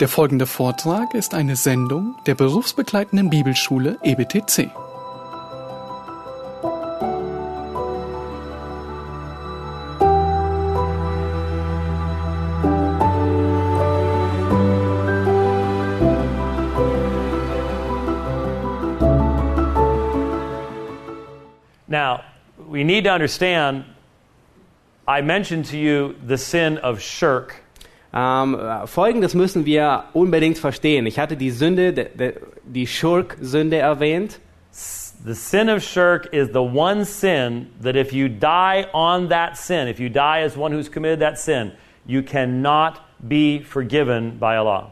[0.00, 4.70] Der folgende Vortrag ist eine Sendung der berufsbegleitenden Bibelschule EBTC.
[21.88, 22.20] Now,
[22.68, 23.84] we need to understand
[25.08, 27.64] I mentioned to you the sin of shirk.
[28.12, 31.06] Ähm, äh, Folgendes müssen wir unbedingt verstehen.
[31.06, 32.34] Ich hatte die Sünde, de, de,
[32.64, 34.40] die Schurk-Sünde erwähnt.
[35.24, 39.88] The sin of shirk is the one sin that if you die on that sin,
[39.88, 41.72] if you die as one who's committed that sin,
[42.06, 44.90] you cannot be forgiven by Allah.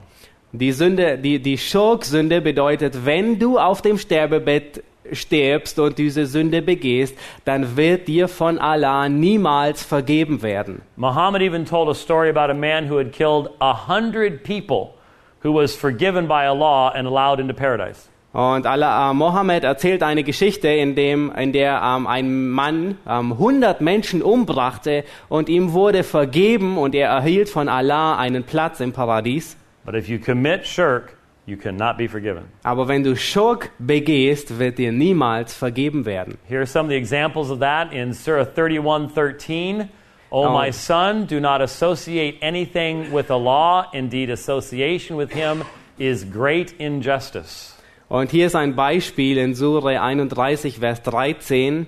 [0.53, 4.83] Die Sünde, die, die Schurk-Sünde bedeutet, wenn du auf dem Sterbebett
[5.13, 10.83] stirbst und diese Sünde begehst, dann wird dir von Allah niemals vergeben werden.
[10.97, 14.95] Muhammad even told a story about a man who had killed a hundred people
[15.43, 18.09] who was forgiven by Allah and allowed into paradise.
[18.37, 23.33] Und Allah, äh, Mohammed erzählt eine Geschichte, in, dem, in der ähm, ein Mann ähm,
[23.33, 28.93] 100 Menschen umbrachte und ihm wurde vergeben und er erhielt von Allah einen Platz im
[28.93, 29.57] Paradies.
[29.87, 31.16] But if you commit shirk,
[31.47, 32.45] you cannot be forgiven.
[32.63, 36.39] Aber wenn du Schurk begehst, wird dir niemals vergeben werden.
[36.49, 39.89] Here are some of the examples of that in Surah 31:13.
[40.31, 40.51] O Oh.
[40.51, 43.87] my son, do not associate anything with Allah.
[43.93, 45.63] Indeed, association with him
[45.99, 47.75] is great injustice.
[48.09, 51.87] Und hier ist ein Beispiel in Sure 31, Vers 13.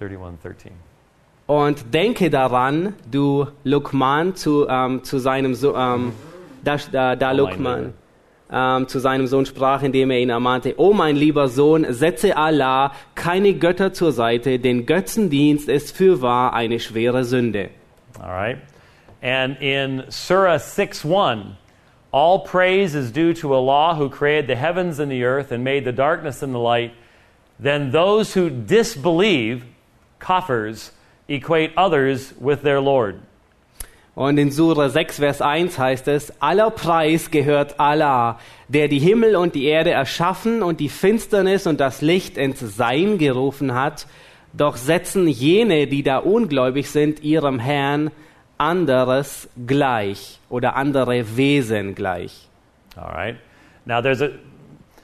[0.00, 0.70] 31:13.
[1.46, 6.12] Und denke daran, du Lukman, zu, ähm, zu seinem ähm,
[6.62, 7.94] da, da, da Oh, mein
[8.52, 12.92] ähm, zu seinem Sohn sprach, indem er ihn ermahnte, O mein lieber Sohn, setze Allah
[13.14, 17.70] keine Götter zur Seite, denn Götzendienst ist fürwahr eine schwere Sünde.
[18.20, 18.58] All right.
[19.22, 21.56] And in Surah 6:1,
[22.12, 25.84] all praise is due to Allah who created the heavens and the earth and made
[25.84, 26.92] the darkness and the light.
[27.58, 29.64] Then those who disbelieve,
[30.20, 30.90] kafirs,
[31.28, 33.20] equate others with their Lord.
[34.14, 39.36] Und in Sura 6, Vers 1 heißt es, aller Preis gehört Allah, der die Himmel
[39.36, 44.06] und die Erde erschaffen und die Finsternis und das Licht ins Sein gerufen hat.
[44.52, 48.10] Doch setzen jene, die da ungläubig sind, ihrem Herrn
[48.58, 52.48] anderes gleich oder andere Wesen gleich.
[52.96, 53.36] All right.
[53.86, 54.28] Now, there's a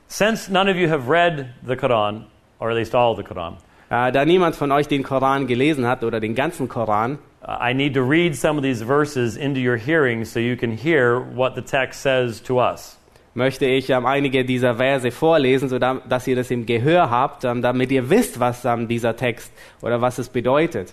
[0.06, 2.26] since none of you have read the Quran,
[2.58, 3.56] or at least all the Quran,
[3.90, 7.72] Äh, da niemand von euch den Koran gelesen hat oder den ganzen Koran, uh, I
[7.72, 11.54] need to read some of these verses into your hearing so you can hear what
[11.54, 12.96] the text says to us.
[13.34, 17.90] möchte ich ähm, einige dieser Verse vorlesen, sodass ihr das im Gehör habt, ähm, damit
[17.92, 20.92] ihr wisst, was ähm, dieser Text oder was es bedeutet.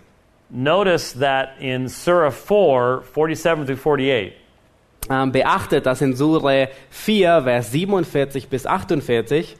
[0.49, 4.33] Notice that in Surah 4, 47 through 48,
[5.07, 9.55] Ähm, beachtet, dass in Sure 4, Vers 47 bis 48,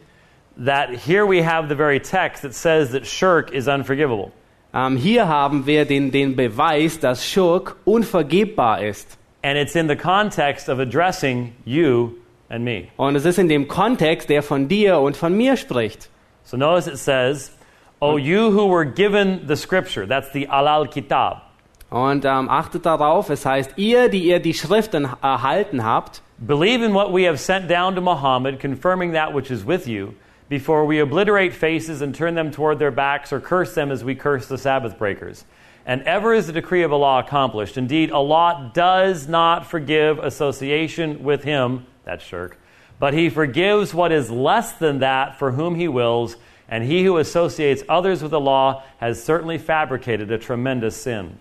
[0.58, 4.32] that here we have the very text that says that shirk is unforgivable.
[4.76, 9.18] Ähm, hier haben wir den, den Beweis, dass Schurk unvergebbar ist.
[9.42, 12.12] And it's in the context of addressing you
[12.50, 12.90] and me.
[12.98, 16.10] Und es ist in dem Kontext, der von dir und von mir spricht.
[16.44, 17.52] So notice it says,
[18.00, 21.42] O you who were given the scripture, that's the Alal Kitab,
[21.90, 26.94] Und ähm, achtet darauf, es heißt, ihr, die ihr die Schriften erhalten habt, believe in
[26.94, 30.10] what we have sent down to Muhammad, confirming that which is with you,
[30.50, 34.16] before we obliterate faces and turn them toward their backs or curse them as we
[34.16, 35.46] curse the Sabbath breakers.
[35.86, 37.78] And ever is the decree of Allah accomplished.
[37.78, 42.60] Indeed, Allah does not forgive association with Him, that's shirk,
[43.00, 47.18] but He forgives what is less than that for whom He wills, and he who
[47.18, 51.38] associates others with law has certainly fabricated a tremendous sin.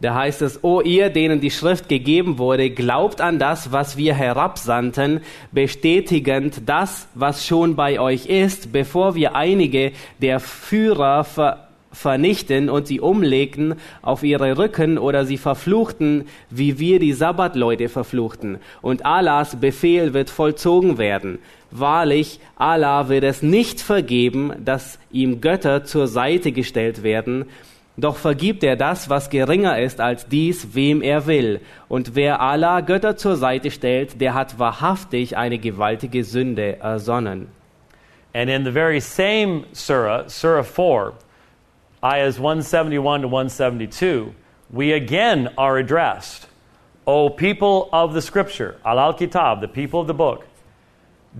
[0.00, 4.14] Da heißt es, O ihr, denen die Schrift gegeben wurde, glaubt an das, was wir
[4.14, 5.20] herabsandten,
[5.52, 11.62] bestätigend das, was schon bei euch ist, bevor wir einige der Führer ver
[11.92, 18.58] vernichten und sie umlegten auf ihre Rücken oder sie verfluchten, wie wir die Sabbatleute verfluchten.
[18.82, 21.38] Und Allahs Befehl wird vollzogen werden.
[21.70, 27.46] Wahrlich, Allah wird es nicht vergeben, dass ihm Götter zur Seite gestellt werden,
[27.96, 31.60] doch vergibt er das, was geringer ist als dies, wem er will.
[31.88, 37.48] Und wer Allah Götter zur Seite stellt, der hat wahrhaftig eine gewaltige Sünde ersonnen.
[38.34, 41.14] And in the very same surah, Surah 4,
[42.02, 44.34] ayahs 171 to 172,
[44.70, 46.48] we again are addressed,
[47.06, 50.44] O people of the scripture, al al kitab, the people of the book,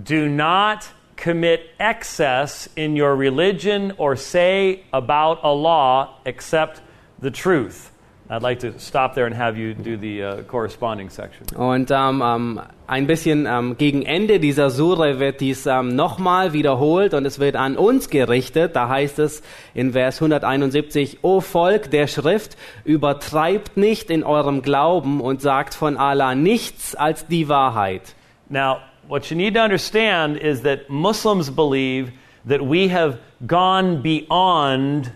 [0.04, 6.82] do not commit excess in your religion or say about Allah except
[7.20, 7.92] the truth.
[8.28, 11.46] I'd like to stop there and have you do the uh, corresponding section.
[11.56, 17.24] Und ähm, ähm, ein bisschen ähm, gegen Ende dieser Sure wird dies nochmal wiederholt und
[17.24, 18.74] es wird an uns gerichtet.
[18.74, 19.42] Da heißt es
[19.74, 25.96] in Vers 171, O Volk der Schrift, übertreibt nicht in eurem Glauben und sagt von
[25.96, 28.16] Allah nichts als die Wahrheit.
[28.48, 32.12] Now, what you need to understand is that Muslims believe
[32.44, 35.12] that we have gone beyond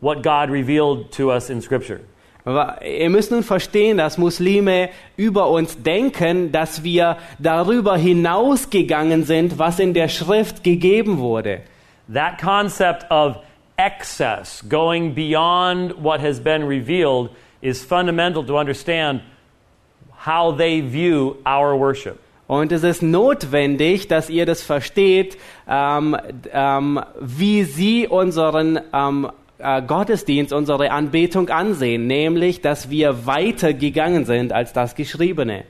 [0.00, 2.00] what God revealed to us in Scripture.
[2.44, 9.78] Ihr müsst nun verstehen, dass Muslime über uns denken, dass wir darüber hinausgegangen sind, was
[9.78, 11.60] in der Schrift gegeben wurde.
[12.12, 13.36] That concept of
[13.76, 17.30] excess, going beyond what has been revealed,
[17.60, 19.22] is fundamental to understand
[20.26, 22.18] how they view our worship.
[22.52, 26.14] Und es ist notwendig, dass ihr das versteht, ähm,
[26.52, 34.26] ähm, wie sie unseren ähm, äh, Gottesdienst, unsere Anbetung ansehen, nämlich, dass wir weiter gegangen
[34.26, 35.64] sind als das Geschriebene.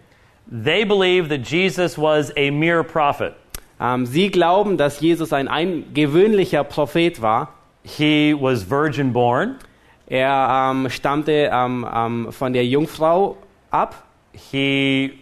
[0.51, 3.35] They believe that Jesus was a mere prophet.
[3.81, 7.55] Ähm, sie glauben, dass Jesus ein, ein gewöhnlicher Prophet war.
[7.85, 9.55] He was virgin born.
[10.09, 13.37] Er ähm, stammte ähm, von der Jungfrau
[13.71, 14.03] ab.
[14.33, 15.22] He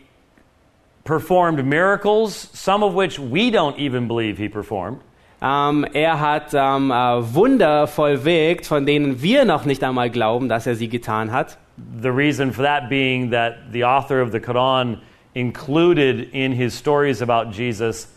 [1.04, 5.00] performed miracles, some of which we don't even believe he performed.
[5.42, 10.66] Ähm, er hat ähm, äh, Wunder vollwirkt, von denen wir noch nicht einmal glauben, dass
[10.66, 11.56] er sie getan hat.
[12.02, 14.98] The reason for that being that the author of the Quran
[15.32, 18.08] included in his stories about Jesus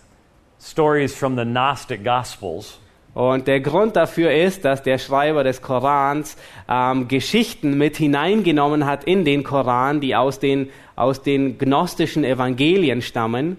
[0.59, 2.77] stories from the Gnostic Gospels.
[3.13, 6.36] Und der Grund dafür ist, dass der Schreiber des Korans
[6.68, 13.01] ähm, Geschichten mit hineingenommen hat in den Koran, die aus den, aus den gnostischen Evangelien
[13.01, 13.57] stammen.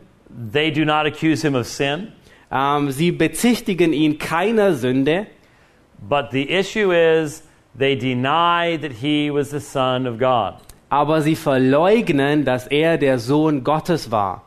[0.52, 2.08] They do not accuse him of sin,
[2.50, 5.26] Ähm, sie bezichtigen ihn keiner Sünde,
[6.08, 7.42] but the issue is
[7.76, 10.54] they deny that he was the Son of God.
[10.88, 14.43] aber sie verleugnen, dass er der Sohn Gottes war.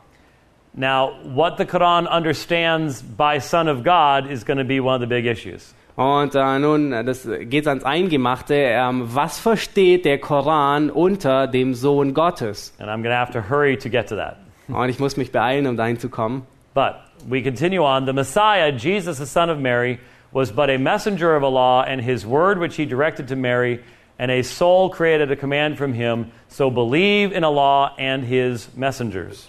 [0.78, 5.00] Now, what the Quran understands by Son of God is going to be one of
[5.00, 5.74] the big issues.
[5.96, 8.54] Und äh, nun, äh, das geht ans Eingemachte.
[8.54, 12.72] Ähm, was versteht der Koran unter dem Sohn Gottes?
[12.78, 14.36] And I'm going to have to hurry to get to that.
[14.68, 16.46] Und ich muss mich beeilen, um dahin zu kommen.
[16.74, 18.06] But we continue on.
[18.06, 19.98] The Messiah, Jesus, the son of Mary,
[20.30, 23.80] was but a messenger of Allah, and his word which he directed to Mary,
[24.16, 26.30] and a soul created a command from him.
[26.46, 29.48] So believe in Allah and his messengers.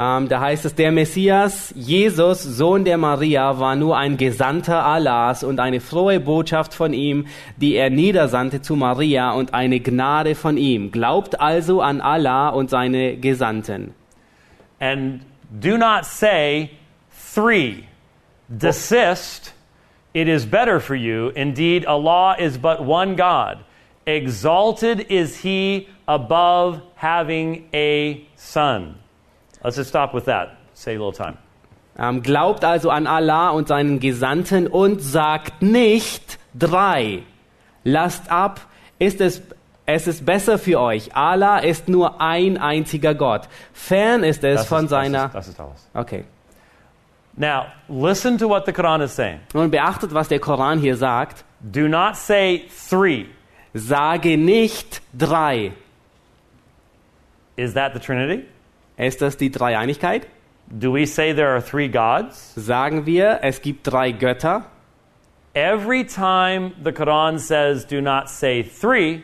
[0.00, 5.44] Ähm, da heißt es, der Messias, Jesus, Sohn der Maria, war nur ein Gesandter Allahs
[5.44, 7.26] und eine frohe Botschaft von ihm,
[7.58, 10.90] die er niedersandte zu Maria und eine Gnade von ihm.
[10.90, 13.92] Glaubt also an Allah und seine Gesandten.
[14.78, 15.20] And
[15.50, 16.70] do not say
[17.34, 17.84] three.
[18.48, 19.52] Desist.
[20.14, 21.28] It is better for you.
[21.34, 23.58] Indeed, Allah is but one God.
[24.06, 28.94] Exalted is he above having a son.
[29.62, 30.56] Let's just stop with that.
[30.74, 31.36] Save a little time.
[31.98, 37.22] Ähm, glaubt also an Allah und seinen Gesandten und sagt nicht drei.
[37.84, 38.60] Lasst ab,
[38.98, 39.42] ist es,
[39.86, 41.14] es ist besser für euch.
[41.14, 43.48] Allah ist nur ein einziger Gott.
[43.72, 45.26] Fern ist es Das von ist, das seiner.
[45.26, 45.88] ist, das ist alles.
[45.94, 46.24] Okay.
[47.36, 49.40] Now, listen to what the Quran is saying.
[49.54, 51.44] Nun beachtet, was der Koran hier sagt.
[51.60, 53.26] Do not say three.
[53.74, 55.72] Sage nicht drei.
[57.56, 58.44] Is that the Trinity?
[59.00, 60.26] Ist das die Dreieinigkeit?
[60.68, 62.52] Do we say there are three gods?
[62.54, 64.66] Sagen wir, es gibt drei Götter.
[65.54, 69.22] Every time the Quran says do not say three,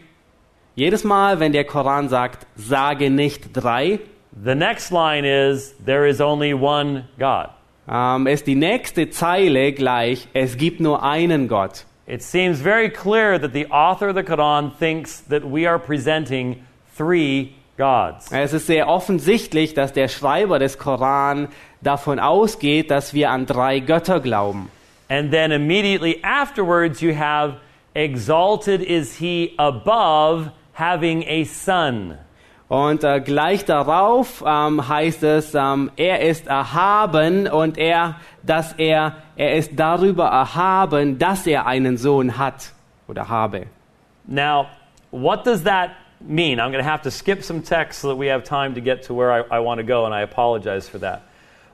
[0.77, 4.01] Jedes Mal, wenn der Koran sagt, sage nicht drei,
[4.33, 7.51] the next line is there is only one God.
[7.87, 11.85] ähm, ist die nächste Zeile gleich, es gibt nur einen Gott.
[12.07, 16.65] It seems very clear that the author of the Quran thinks that we are presenting
[16.97, 18.31] three gods.
[18.31, 21.49] Es ist sehr offensichtlich, dass der Schreiber des Koran
[21.81, 24.71] davon ausgeht, dass wir an drei Götter glauben.
[25.09, 27.59] And then immediately afterwards, you have
[27.95, 32.19] exalted is he above having a son.
[32.69, 39.19] Und äh, gleich darauf ähm, heißt es, ähm, er ist erhaben und er, dass er,
[39.37, 42.73] er ist darüber erhaben, dass er einen Sohn hat
[43.07, 43.67] oder habe.
[44.27, 44.67] Now,
[45.13, 46.61] what does that mean?
[46.61, 49.05] I'm going to have to skip some text so that we have time to get
[49.05, 51.23] to where I, I want to go, and I apologize for that.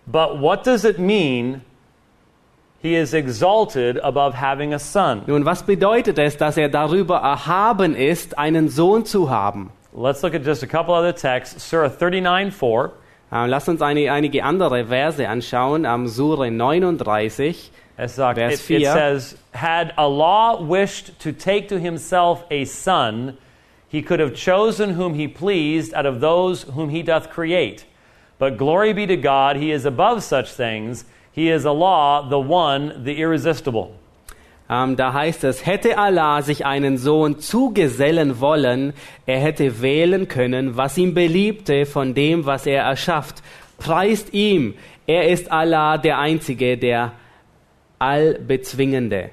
[0.06, 1.62] But what does it mean?
[2.80, 5.24] He is exalted above having a son.
[5.28, 9.70] Nun, was bedeutet es, dass er darüber erhaben ist, einen Sohn zu haben?
[9.92, 11.62] Let's look at just a couple other texts.
[11.62, 12.92] Surah 39 4.
[13.30, 18.82] Ähm, lass uns eine, einige andere Verse anschauen, am Sure 39, Es sagt, Vers it,
[18.82, 23.36] it says, Had Allah wished to take to himself a son,
[23.92, 27.84] he could have chosen whom he pleased out of those whom he doth create.
[28.38, 31.04] But glory be to God, he is above such things.
[31.30, 33.94] He is Allah, the one, the irresistible.
[34.70, 38.94] Ähm, da heißt es, hätte Allah sich einen Sohn zugesellen wollen,
[39.26, 43.42] er hätte wählen können, was ihm beliebte von dem, was er erschafft.
[43.76, 44.72] Preist ihm,
[45.06, 47.12] er ist Allah der Einzige, der
[47.98, 49.32] Allbezwingende.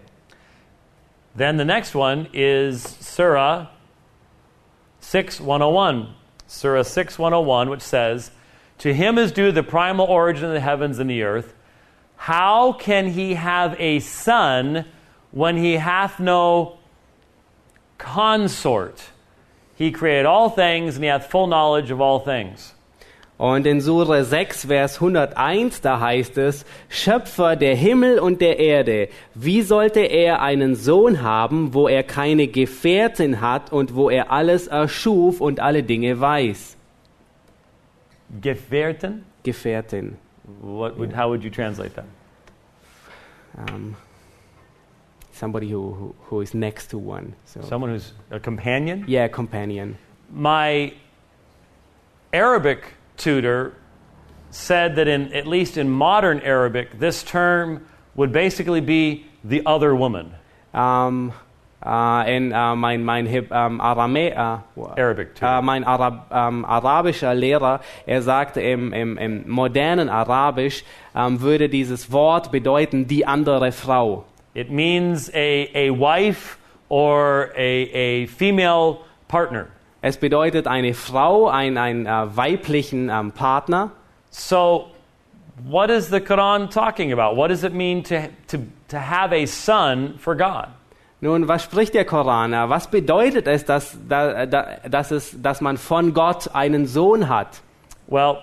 [1.37, 3.69] Then the next one is Surah
[5.09, 6.13] 6101.
[6.45, 8.29] Surah 6101, which says,
[8.77, 11.55] To him is due the primal origin of the heavens and the earth.
[12.15, 14.85] How can he have a son
[15.31, 16.77] when he hath no
[17.97, 19.09] consort?
[19.73, 22.75] He created all things, and he hath full knowledge of all things.
[23.39, 29.07] Und in Sure 6, Vers 101, da heißt es, Schöpfer der Himmel und der Erde,
[29.33, 34.67] wie sollte er einen Sohn haben, wo er keine Gefährtin hat und wo er alles
[34.67, 36.75] erschuf und alle Dinge weiß?
[38.41, 39.23] Gefährten?
[39.43, 40.17] Gefährtin.
[40.61, 42.05] What would, how would you translate that?
[43.55, 43.95] Um,
[45.31, 47.33] somebody who, who, who is next to one.
[47.45, 47.61] So.
[47.61, 49.05] Someone who's a companion?
[49.07, 49.97] Yeah, companion.
[50.31, 50.93] my
[52.33, 53.73] Arabic tutor
[54.49, 57.85] said that in at least in modern Arabic, this term
[58.15, 60.33] would basically be the other woman.
[60.73, 61.31] Um,
[61.83, 65.59] uh, in uh, mein, mein Heb, um, Arame, uh, Arabic tutor.
[65.59, 70.83] äh, mein Arab, ähm, arabischer Lehrer, er sagte im, im, im modernen Arabisch
[71.15, 74.25] ähm, würde dieses Wort bedeuten die andere Frau.
[74.55, 76.59] it means a, a wife
[76.89, 79.71] or a, a female partner.
[80.01, 83.91] Es bedeutet eine Frau, ein, einen äh, weiblichen ähm, Partner.
[84.29, 84.91] So,
[85.67, 87.35] what is the Quran talking about?
[87.35, 90.67] What does it mean to, to, to have a son for God?
[91.21, 92.53] Nun, was spricht der Koran?
[92.53, 97.27] Äh, Was bedeutet es, dass, da, da, dass, es, dass man von Gott einen Sohn
[97.27, 97.61] hat?
[98.07, 98.37] Well,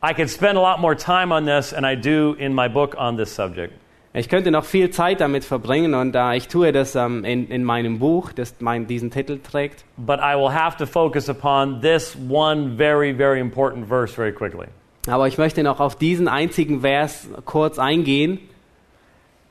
[0.00, 2.94] I could spend a lot more time on this, and I do in my book
[2.96, 3.72] on this subject.
[4.16, 7.64] Ich könnte noch viel Zeit damit verbringen und äh, ich tue das ähm, in, in
[7.64, 9.84] meinem Buch, das mein, diesen Titel trägt.
[9.96, 14.68] But I will have to focus upon this one very, very important verse very quickly.
[15.08, 18.38] Aber ich möchte noch auf diesen einzigen Vers kurz eingehen.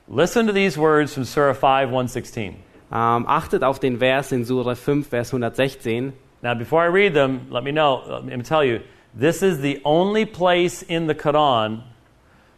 [0.08, 2.54] Listen to these words from Surah 5, 116.
[2.90, 6.14] Ähm, achtet auf den Vers in Sura 5, Vers 116.
[6.40, 8.80] Now, before I read them, let me know, let me tell you,
[9.12, 11.82] this is the only place in the Quran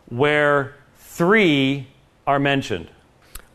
[0.09, 0.71] where
[1.01, 1.89] three
[2.27, 2.89] are mentioned.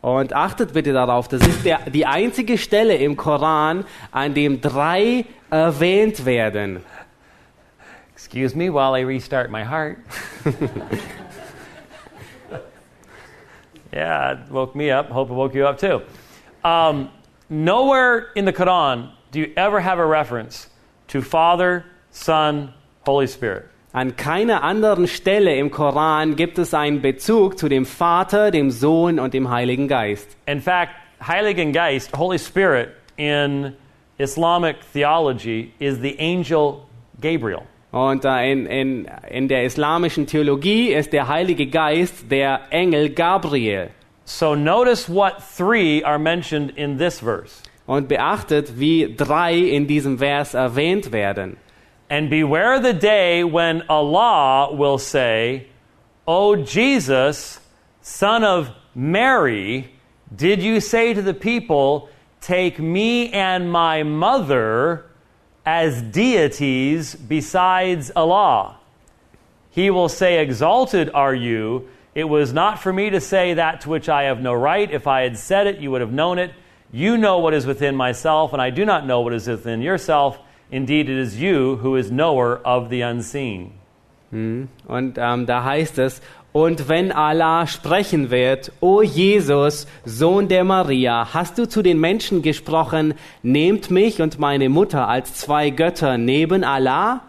[0.00, 5.26] Und achtet bitte darauf, das ist der, die einzige Stelle im Koran, an dem drei
[5.48, 6.82] erwähnt werden.
[8.12, 9.98] Excuse me while I restart my heart.
[13.92, 15.08] yeah, it woke me up.
[15.10, 16.02] Hope it woke you up too.
[16.64, 17.10] Um,
[17.48, 20.68] nowhere in the Quran do you ever have a reference
[21.08, 22.74] to Father, Son,
[23.04, 23.71] Holy Spirit.
[23.94, 29.18] An keiner anderen Stelle im Koran gibt es einen Bezug zu dem Vater, dem Sohn
[29.18, 30.34] und dem Heiligen Geist.
[30.46, 30.92] In fact,
[31.26, 33.74] Heiligen Geist, Holy Spirit, in
[34.16, 36.86] Islamic theology is the angel
[37.20, 37.64] Gabriel.
[37.90, 43.90] Und in, in, in der islamischen Theologie ist der Heilige Geist der Engel Gabriel.
[44.24, 47.62] So notice what three are mentioned in this verse.
[47.86, 51.58] Und beachtet, wie drei in diesem Vers erwähnt werden.
[52.12, 55.68] And beware the day when Allah will say,
[56.28, 57.58] O Jesus,
[58.02, 59.94] son of Mary,
[60.36, 62.10] did you say to the people,
[62.42, 65.06] Take me and my mother
[65.64, 68.76] as deities besides Allah?
[69.70, 71.88] He will say, Exalted are you.
[72.14, 74.90] It was not for me to say that to which I have no right.
[74.90, 76.52] If I had said it, you would have known it.
[76.92, 80.38] You know what is within myself, and I do not know what is within yourself.
[80.72, 83.72] Indeed, it is you who is knower of the unseen.
[84.88, 91.34] Und ähm, da heißt es, und wenn Allah sprechen wird, O Jesus, Sohn der Maria,
[91.34, 93.12] hast du zu den Menschen gesprochen,
[93.42, 97.20] nehmt mich und meine Mutter als zwei Götter neben Allah?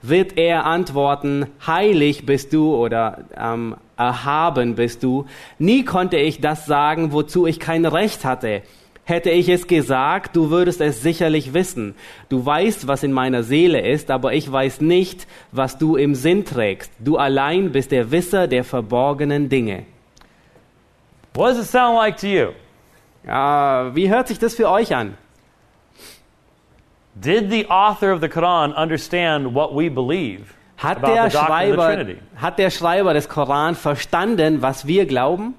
[0.00, 5.26] Wird er antworten, heilig bist du oder ähm, erhaben bist du.
[5.58, 8.62] Nie konnte ich das sagen, wozu ich kein Recht hatte.
[9.04, 11.96] Hätte ich es gesagt, du würdest es sicherlich wissen.
[12.28, 16.44] Du weißt, was in meiner Seele ist, aber ich weiß nicht, was du im Sinn
[16.44, 16.92] trägst.
[17.00, 19.84] Du allein bist der Wisser der verborgenen Dinge.
[21.34, 22.48] What does it sound like to you?
[23.26, 25.16] Ja, wie hört sich das für euch an?
[27.14, 30.44] Did the author of the Quran understand what we believe
[30.82, 32.06] Hat der, Schreiber,
[32.36, 35.54] hat der Schreiber des Koran verstanden, was wir glauben?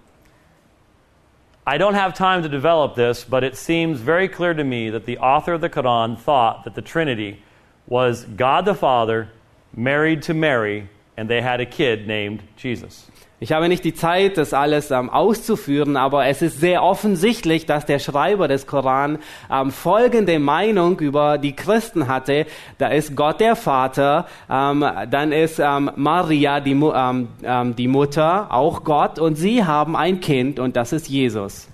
[1.65, 5.05] I don't have time to develop this, but it seems very clear to me that
[5.05, 7.41] the author of the Quran thought that the Trinity
[7.88, 9.29] was God the Father
[9.74, 13.10] married to Mary, and they had a kid named Jesus.
[13.40, 17.86] Ich habe nicht die Zeit, das alles ähm, auszuführen, aber es ist sehr offensichtlich, dass
[17.86, 19.20] der Schreiber des Koran
[19.52, 22.46] ähm, folgende Meinung über die Christen hatte.
[22.78, 28.48] Da ist Gott der Vater, ähm, dann ist ähm, Maria die, ähm, ähm, die Mutter,
[28.50, 31.68] auch Gott, und sie haben ein Kind und das ist Jesus.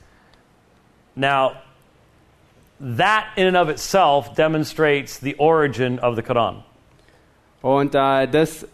[1.16, 1.52] Now,
[2.98, 6.64] that in and of itself demonstrates the origin of the Quran.
[7.62, 8.66] Und äh, das,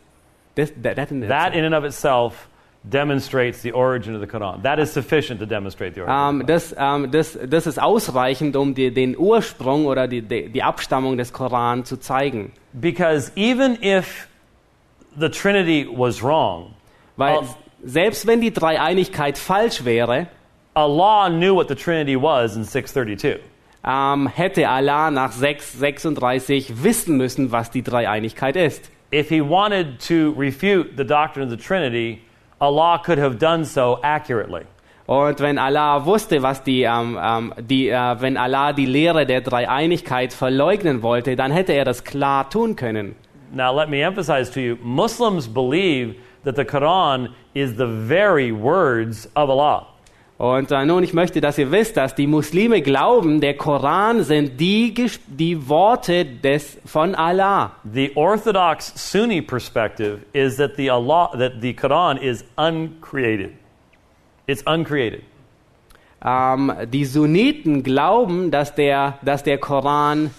[0.55, 2.47] das, that, that, That in and of itself
[2.89, 4.61] demonstrates the origin of the Quran.
[4.63, 6.41] That is sufficient to demonstrate the origin.
[6.41, 11.17] Ähm, das, ähm, das, das ist ausreichend, um die, den Ursprung oder die, die, Abstammung
[11.17, 12.51] des Koran zu zeigen.
[12.73, 14.27] because even if
[15.17, 16.73] the Trinity was wrong,
[17.17, 17.45] Weil Oh.
[17.83, 20.27] selbst wenn die Dreieinigkeit falsch wäre,
[20.73, 23.39] Allah knew what the Trinity was in 632.
[23.87, 28.89] ähm, hätte Allah nach 636 wissen müssen, was die Dreieinigkeit ist.
[29.13, 32.19] If he wanted to refute the doctrine of the Trinity,
[32.59, 34.65] Allah could have done so accurately.
[35.07, 39.41] Und wenn Allah wusste, was die, ähm, ähm, die äh, wenn Allah die Lehre der
[39.41, 43.15] Dreieinigkeit verleugnen wollte, dann hätte er das klar tun können.
[43.51, 49.29] Now, let me emphasize to you Muslims believe that the Quran is the very words
[49.35, 49.85] of Allah.
[50.37, 54.59] Und äh, nun, ich möchte, dass ihr wisst, dass die Muslime glauben, der Koran sind
[54.59, 54.93] die,
[55.27, 57.71] die Worte des, von Allah.
[57.93, 63.51] The Orthodox Sunni perspective is that the, Allah, that the Quran is uncreated.
[64.45, 65.21] It's uncreated.
[66.23, 70.31] Ähm, die Sunniten glauben, dass der, dass der Koran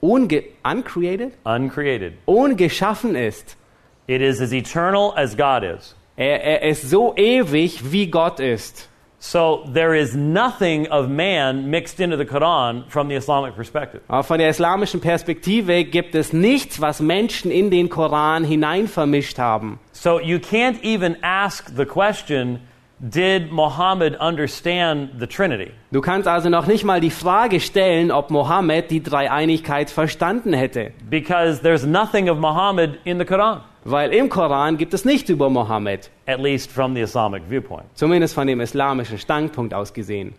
[0.00, 1.32] unge uncreated?
[1.44, 2.14] Uncreated.
[2.24, 3.58] ungeschaffen ist.
[4.06, 5.94] It is as eternal as God is.
[6.16, 8.88] Er, er ist so ewig, wie Gott ist.
[9.26, 14.02] So there is nothing of man mixed into the Quran from the Islamic perspective.
[14.06, 19.80] Aber von der islamischen Perspektive gibt es nichts, was Menschen in den Koran hineinvermischt haben.
[19.92, 22.60] So you can't even ask the question
[23.00, 25.72] Did Muhammad understand the Trinity?
[25.90, 30.92] Du kannst also noch nicht mal die Frage stellen, ob Mohammed die Dreieinigkeit verstanden hätte.
[31.10, 35.50] Because there's nothing of Muhammad in the Quran, Weil im Koran gibt es nicht über
[35.50, 36.10] Mohammed.
[36.26, 37.84] at least from the Islamic viewpoint.
[37.94, 40.34] Zumindest von dem islamischen Standpunkt aus gesehen.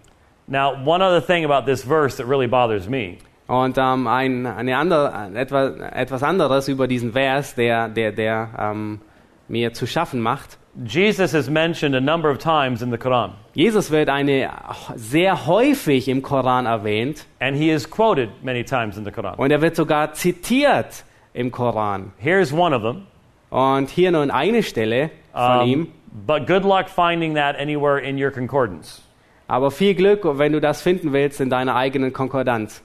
[0.47, 4.75] Now, one other thing about this verse that really bothers me Und ähm, ein, eine
[4.77, 8.99] andere, etwas, etwas anderes über diesen Vers, der, der, der ähm,
[9.47, 10.58] mir zu schaffen macht.
[10.84, 14.49] Jesus is mentioned a number of times in the Quran, Jesus wird eine
[14.95, 19.36] sehr häufig im Koran erwähnt and he is quoted many times in the Quran.
[19.38, 22.12] und er wird sogar zitiert im Koran.
[22.17, 23.08] Here's one of them.
[23.55, 25.87] Und hier nun eine Stelle von Um, ihm.
[26.27, 29.01] but good luck finding that anywhere in your concordance.
[29.47, 32.81] Aber viel Glück, wenn du das finden willst in deiner eigenen Konkordanz.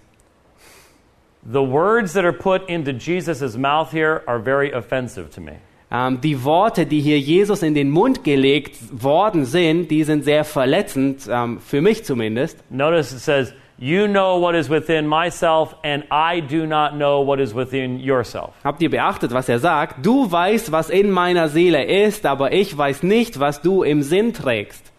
[1.43, 5.53] The words that are put into Jesus' mouth here are very offensive to me.
[5.91, 10.45] Ähm, die Worte, die hier Jesus in den Mund gelegt worden sind, die sind sehr
[10.45, 12.63] verletzend, ähm, für mich zumindest.
[12.71, 17.41] Notice it says, You know what is within myself, and I do not know what
[17.41, 18.53] is within yourself.
[18.63, 20.05] Habt ihr beachtet, was er sagt?
[20.05, 24.35] Du weißt, was in meiner Seele ist, aber ich weiß nicht, was du im Sinn
[24.35, 24.93] trägst.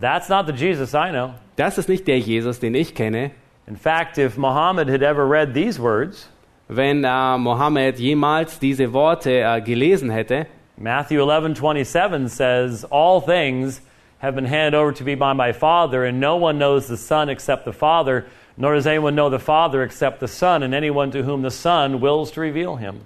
[0.00, 1.34] That's not the Jesus I know.
[1.54, 3.30] Das ist nicht der Jesus, den ich kenne.
[3.68, 6.28] In fact, if Muhammad had ever read these words,
[6.68, 13.80] Wenn äh, Mohammed jemals diese Worte äh, gelesen hätte, Matthew 11:27 says, "All things
[14.18, 17.28] have been handed over to me by my Father, and no one knows the Son
[17.28, 18.26] except the Father,
[18.56, 22.00] nor does anyone know the Father except the Son, and anyone to whom the Son
[22.00, 23.00] wills to reveal him."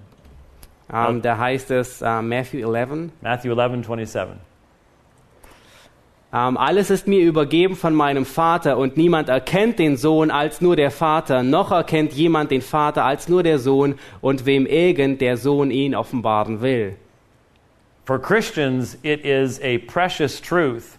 [0.91, 4.37] Um, ähm, da heißt es äh, Matthew 11, Matthew 11:27.
[6.35, 10.61] ähm, um, alles ist mir übergeben von meinem Vater und niemand erkennt den Sohn als
[10.63, 15.21] nur der Vater, noch erkennt jemand den Vater als nur der Sohn und wem irgend
[15.21, 16.97] der Sohn ihn offenbaren will.
[18.05, 20.99] For Christians, it is a precious truth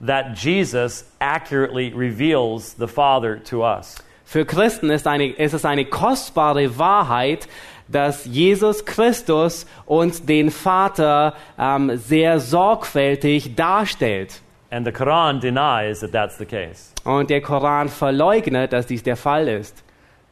[0.00, 3.96] that Jesus accurately reveals the Father to us.
[4.24, 7.48] Für Christen ist, eine, ist es eine kostbare Wahrheit,
[7.88, 14.40] dass Jesus Christus uns den Vater ähm, sehr sorgfältig darstellt.
[14.70, 16.92] And the Quran denies that that's the case.
[17.04, 19.82] Und der Koran verleugnet, dass dies der Fall ist.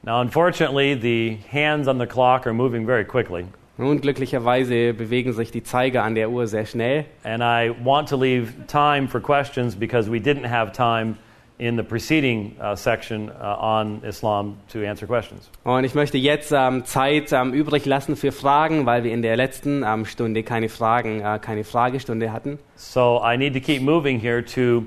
[0.02, 3.46] Now, unfortunately, the hands on the clock are moving very quickly,
[3.78, 7.04] Nun, glücklicherweise bewegen sich die Zeiger an der Uhr sehr schnell.
[7.24, 11.16] and I want to leave time for questions because we didn't have time
[11.58, 15.50] in the preceding uh, section uh, on Islam to answer questions.
[15.64, 19.36] Und ich möchte jetzt ähm, Zeit ähm, übrig lassen für Fragen, weil wir in der
[19.36, 22.58] letzten ähm, Stunde keine Fragen, äh, keine Fragestunde hatten.
[22.76, 24.84] So I need to keep moving here to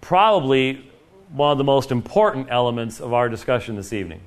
[0.00, 0.78] probably
[1.36, 4.20] one of the most important elements of our discussion this evening.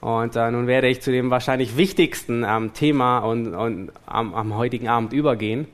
[0.00, 4.56] Und äh, nun werde ich zu dem wahrscheinlich wichtigsten ähm, Thema und, und am, am
[4.56, 5.66] heutigen Abend übergehen.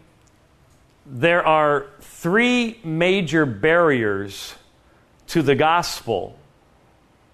[1.21, 1.85] There are
[2.23, 4.57] three major barriers
[5.29, 6.35] to the gospel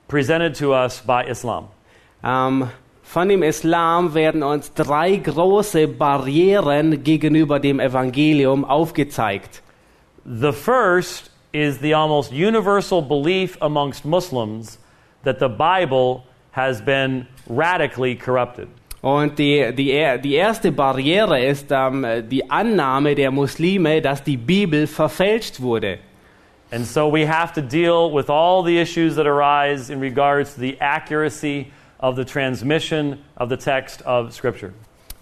[0.09, 1.69] presented to us by Islam.
[2.23, 2.69] Ähm,
[3.03, 9.63] von dem Islam werden uns drei große Barrieren gegenüber dem Evangelium aufgezeigt.
[10.25, 14.79] The first is the almost universal belief amongst Muslims
[15.25, 18.69] that the Bible has been radically corrupted.
[19.03, 24.87] Und die, die, die erste Barriere ist ähm, die Annahme der Muslime, dass die Bibel
[24.87, 25.99] verfälscht wurde.
[26.71, 30.61] And so we have to deal with all the issues that arise in regards to
[30.61, 31.67] the accuracy
[31.99, 34.73] of the transmission of the text of Scripture.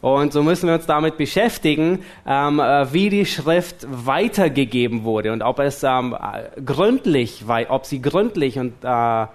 [0.02, 5.42] Und so müssen wir uns damit beschäftigen, ähm, äh, wie die Schrift weitergegeben wurde und
[5.42, 9.26] ob es ähm, äh, gründlich, ob sie gründlich und äh,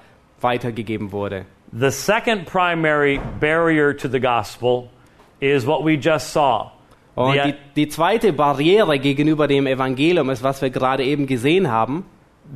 [0.41, 1.45] weitergegeben wurde.
[1.77, 4.89] The second primary barrier to the gospel
[5.41, 6.71] is what we just saw.
[7.15, 11.69] Und The- die, die zweite Barriere gegenüber dem Evangelium ist, was wir gerade eben gesehen
[11.69, 12.05] haben,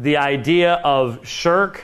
[0.01, 1.83] the idea of shirk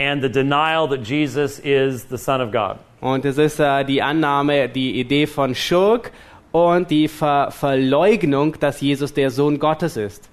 [0.00, 2.78] and the denial that Jesus is the Son of God.
[3.00, 6.10] Und es ist äh, die Annahme, die Idee von Schurk
[6.50, 10.28] und die Ver Verleugnung, dass Jesus der Sohn Gottes ist.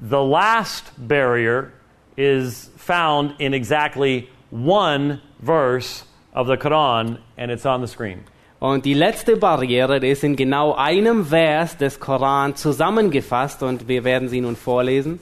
[0.00, 1.70] The last barrier
[2.16, 8.24] is found in exactly one verse of the Quran, and it's on the screen.
[8.58, 14.28] Und die letzte Barriere ist in genau einem Vers des Koran zusammengefasst und wir werden
[14.28, 15.20] sie nun vorlesen.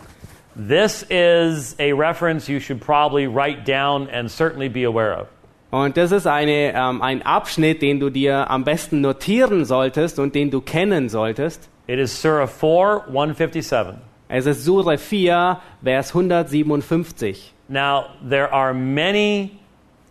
[0.54, 5.26] This is a reference you should probably write down and certainly be aware of.
[5.72, 10.36] Und das ist eine, ähm, ein Abschnitt, den du dir am besten notieren solltest und
[10.36, 11.68] den du kennen solltest.
[11.88, 13.96] It is Surah 4, 157.
[14.28, 17.52] Es ist Sure 4, Vers 157.
[17.68, 19.58] Now, there are many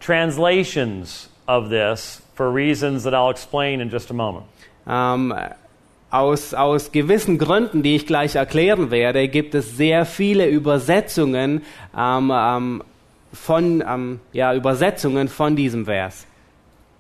[0.04, 4.46] translations of this for reasons that I'll explain in just a moment.
[4.86, 5.34] Ähm,
[6.12, 11.64] aus, aus gewissen Gründen, die ich gleich erklären werde, gibt es sehr viele Übersetzungen
[11.98, 12.84] ähm, ähm,
[13.32, 16.28] von ähm, ja, Übersetzungen von diesem Vers.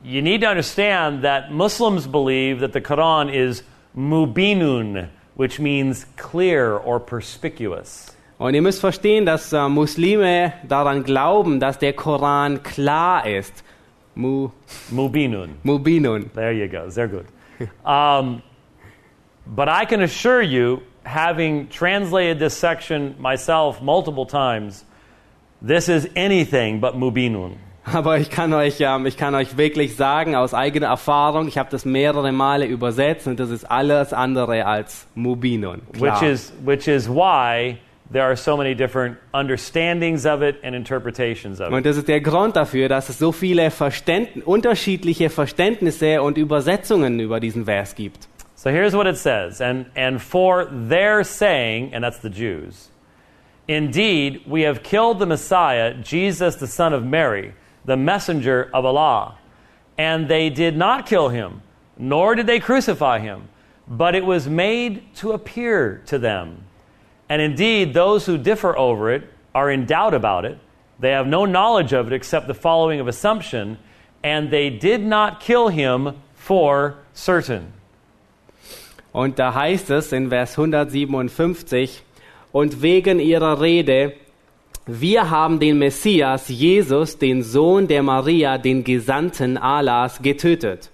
[0.03, 3.63] You need to understand that Muslims believe that the Quran is
[3.95, 8.15] mubinun, which means clear or perspicuous.
[8.43, 13.63] Und ihr müsst verstehen, dass äh, Muslime daran glauben, dass der Koran klar ist.
[14.15, 14.49] Mu,
[14.91, 15.51] Mubinun.
[15.63, 16.29] Mubinun.
[16.33, 16.89] There you go.
[16.89, 17.25] They're good.
[17.85, 18.41] Um,
[19.45, 24.83] but I can assure you, having translated this section myself multiple times,
[25.65, 27.55] this is anything but mubinun.
[27.85, 31.69] Aber ich kann euch, ähm, ich kann euch wirklich sagen, aus eigener Erfahrung, ich habe
[31.71, 35.81] das mehrere Male übersetzt und das ist alles andere als Mubinun.
[35.93, 36.19] Klar.
[36.19, 37.77] which is which is why
[38.13, 41.73] there are so many different understandings of it and interpretations of it.
[41.73, 47.19] Und das ist der Grund dafür, dass es so viele Verständ unterschiedliche Verständnisse und Übersetzungen
[47.19, 48.27] über diesen Vers gibt.
[48.55, 52.89] So here's what it says, and and for their saying, and that's the Jews.
[53.67, 57.53] Indeed, we have killed the Messiah, Jesus the son of Mary,
[57.85, 59.37] the messenger of Allah.
[59.97, 61.61] And they did not kill him,
[61.97, 63.49] nor did they crucify him,
[63.87, 66.65] but it was made to appear to them.
[67.29, 70.57] And indeed, those who differ over it are in doubt about it.
[70.99, 73.77] They have no knowledge of it except the following of assumption,
[74.23, 77.73] and they did not kill him for certain.
[79.13, 82.01] Und da heißt es in Vers 157,
[82.51, 84.13] und wegen ihrer Rede,
[84.85, 90.89] wir haben den Messias, Jesus, den Sohn der Maria, den Gesandten Allahs, getötet,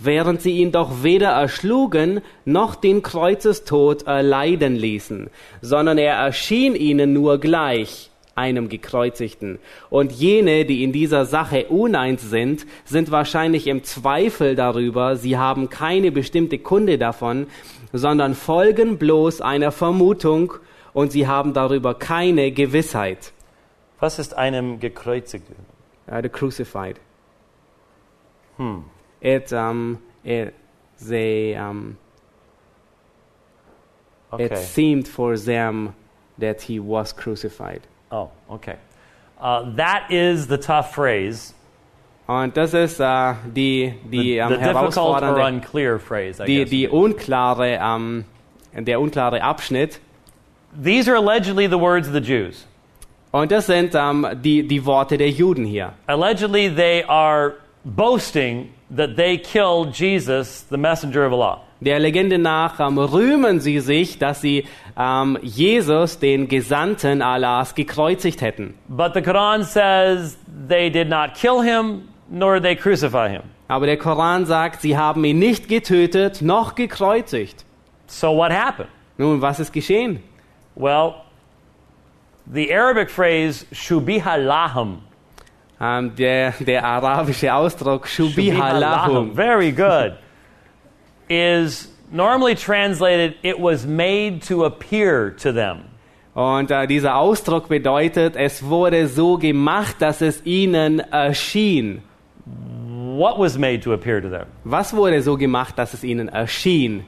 [0.00, 7.12] während sie ihn doch weder erschlugen noch den Kreuzestod erleiden ließen, sondern er erschien ihnen
[7.12, 9.58] nur gleich, einem Gekreuzigten.
[9.90, 15.68] Und jene, die in dieser Sache uneins sind, sind wahrscheinlich im Zweifel darüber, sie haben
[15.68, 17.46] keine bestimmte Kunde davon,
[17.92, 20.54] sondern folgen bloß einer Vermutung
[20.92, 23.32] und sie haben darüber keine Gewissheit.
[23.98, 25.56] Was ist einem Gekreuzigten?
[26.10, 26.96] Uh, the crucified.
[29.20, 30.54] It, um, it,
[31.00, 31.98] they, um,
[34.38, 35.94] it seemed for them
[36.38, 37.86] that he was crucified.
[38.10, 38.76] Oh, okay.
[39.38, 41.54] Uh, that is the tough phrase.
[42.26, 46.58] Und das ist äh, die, die the, ähm, the difficult or unclear phrase, I die,
[46.58, 46.70] guess.
[46.70, 48.24] die unklare, ähm,
[48.72, 49.98] der unklare Abschnitt.
[50.72, 52.66] These are allegedly the words of the Jews.
[53.32, 55.94] Und das sind ähm, die, die Worte der Juden hier.
[56.06, 57.54] Allegedly, they are
[57.84, 61.60] boasting that they killed Jesus, the messenger of Allah.
[61.80, 64.66] Der Legende nach ähm, rühmen sie sich, dass sie
[64.98, 68.74] ähm, Jesus, den Gesandten Allahs, gekreuzigt hätten.
[68.88, 70.36] But the Quran says
[70.68, 73.42] they did not kill him, nor did they crucify him.
[73.68, 77.64] Aber der Koran sagt, sie haben ihn nicht getötet noch gekreuzigt.
[78.08, 78.90] So what happened?
[79.16, 80.22] Nun, was ist geschehen?
[80.74, 81.14] Well,
[82.52, 85.02] the Arabic phrase shubiha lahum.
[85.80, 89.34] Ähm, der, der arabische Ausdruck Shubiha lahum.
[89.34, 90.18] Very good.
[91.30, 95.84] is normally translated, it was made to appear to them.
[96.34, 102.02] Und äh, dieser Ausdruck bedeutet, es wurde so gemacht, dass es ihnen erschien.
[102.44, 104.46] What was made to appear to them?
[104.64, 107.04] Was wurde so gemacht, dass es ihnen erschien?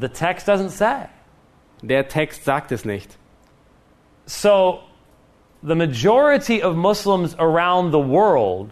[0.00, 1.08] The text doesn't say.
[1.82, 3.16] Der Text sagt es nicht.
[4.26, 4.80] So,
[5.62, 8.70] the majority of Muslims around the world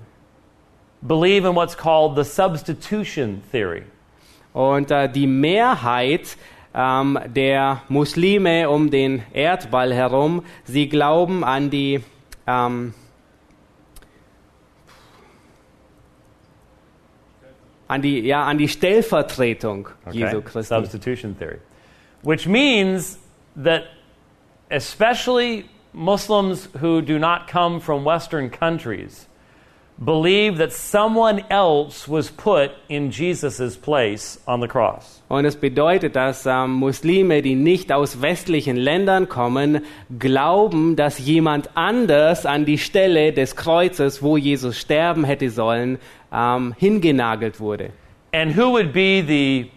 [1.07, 3.85] believe in what's called the substitution theory.
[4.53, 6.37] Und äh, die Mehrheit
[6.75, 12.01] ähm, der Muslime um den Erdball herum, sie glauben an die
[12.47, 12.95] ähm,
[17.87, 20.19] an die ja an die Stellvertretung Okay?
[20.19, 20.75] Jesu Christi.
[20.75, 21.59] Substitution theory.
[22.23, 23.19] Which means
[23.55, 23.85] that
[24.71, 25.67] especially
[25.99, 29.27] Muslims who do not come from Western countries
[29.99, 35.21] believe that someone else was put in Jesus' place on the cross.
[35.29, 39.85] Und es bedeutet, dass ähm, Muslime, die nicht aus westlichen Ländern kommen,
[40.21, 45.99] glauben, dass jemand anders an die Stelle des Kreuzes, wo Jesus sterben hätte sollen,
[46.33, 47.91] ähm, hingenagelt wurde.
[48.33, 49.69] And who would be the,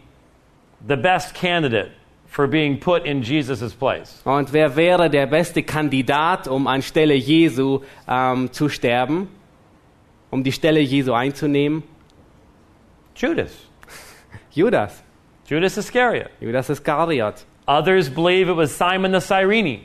[0.88, 1.89] the best candidate
[2.32, 4.22] for being put in Jesus' place?
[4.24, 9.28] Und wer wäre der beste Kandidat, um anstelle Jesu ähm, zu sterben,
[10.32, 11.84] um die Stelle Jesu einzunehmen?
[13.15, 13.52] Judas.
[14.52, 15.04] Judas.
[15.46, 16.30] Judas Iscariot.
[16.39, 17.46] Judas Iscariot.
[17.67, 19.82] Others believe it was Simon the Cyrene.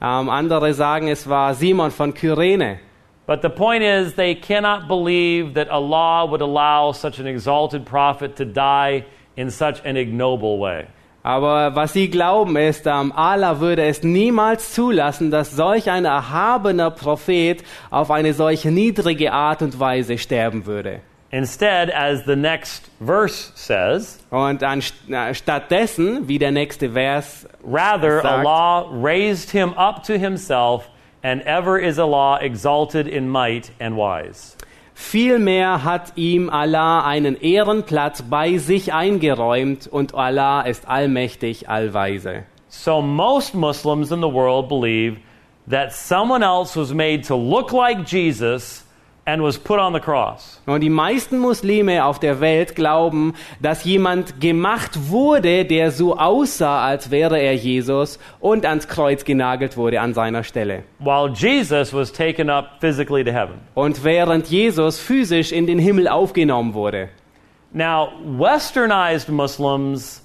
[0.00, 2.78] Ähm, andere sagen, es war Simon von Kyrene.
[3.26, 8.36] But the point is, they cannot believe that Allah would allow such an exalted prophet
[8.36, 9.04] to die
[9.36, 10.86] in such an ignoble way.
[11.24, 17.64] Aber was sie glauben ist, Allah würde es niemals zulassen, dass solch ein erhabener Prophet
[17.90, 21.00] auf eine solche niedrige Art und Weise sterben würde.
[21.30, 24.94] Instead, as the next verse says, Und anst
[25.32, 30.90] stattdessen, wie der nächste Vers rather sagt, Allah raised him up to himself,
[31.22, 34.56] and ever is Allah exalted in might and wise.
[34.94, 42.44] Vielmehr hat ihm Allah einen Ehrenplatz bei sich eingeräumt und Allah ist allmächtig, allweise.
[42.68, 45.18] So most Muslims in the world believe
[45.68, 48.83] that someone else was made to look like Jesus
[49.26, 50.60] and was put on the cross.
[50.66, 56.84] Und die meisten Muslime auf der Welt glauben, dass jemand gemacht wurde, der so aussah,
[56.84, 60.84] als wäre er Jesus und ans Kreuz genagelt wurde an seiner Stelle.
[60.98, 63.60] While Jesus was taken up physically to heaven.
[63.74, 67.08] Und während Jesus physisch in den Himmel aufgenommen wurde.
[67.72, 70.22] Now, westernized Muslims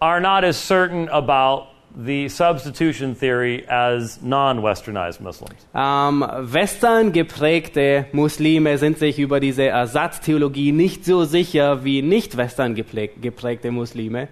[0.00, 5.66] are not as certain about the substitution theory as non westernized Muslims.
[5.74, 12.74] Ähm, Western geprägte Muslime sind sich über diese Ersatztheologie nicht so sicher wie nicht Western
[12.74, 14.28] geprägte Muslime.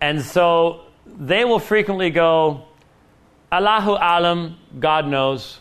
[0.00, 0.80] And so
[1.18, 2.62] they will frequently go,
[3.50, 5.60] Allahu Alam, God knows.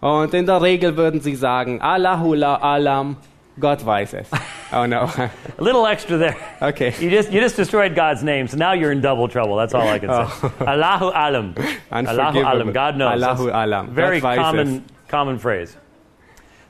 [0.00, 3.16] Und in der Regel würden sie sagen, Allahu la alam,
[3.58, 4.30] Gott weiß es.
[4.72, 5.02] Oh no.
[5.58, 6.36] A little extra there.
[6.60, 6.94] Okay.
[7.00, 9.56] You just, you just destroyed God's name, so now you're in double trouble.
[9.56, 10.48] That's all I can say.
[10.48, 10.54] Oh.
[10.66, 11.54] Allahu Alam.
[11.90, 12.72] Allahu Alam.
[12.72, 13.22] God knows.
[13.22, 13.94] Allahu That's Alam.
[13.94, 15.76] Very common, common phrase.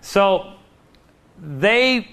[0.00, 0.52] So
[1.40, 2.08] they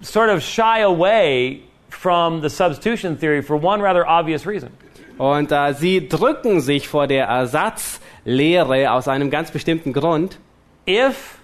[0.00, 4.72] sort of shy away from the substitution theory for one rather obvious reason.
[5.18, 10.38] Und äh, sie drücken sich vor der Ersatzlehre aus einem ganz bestimmten Grund.
[10.86, 11.37] If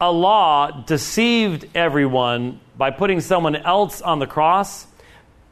[0.00, 4.86] Allah deceived everyone by putting someone else on the cross,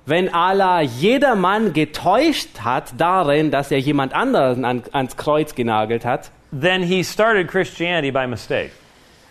[0.06, 6.30] Wenn Allah jedermann getäuscht hat darin, dass er jemand anderen an, ans Kreuz genagelt hat,
[6.52, 8.70] then he started Christianity by mistake.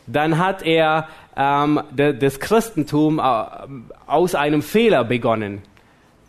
[0.07, 3.23] dann hat er ähm, de, das Christentum äh,
[4.07, 5.61] aus einem Fehler begonnen.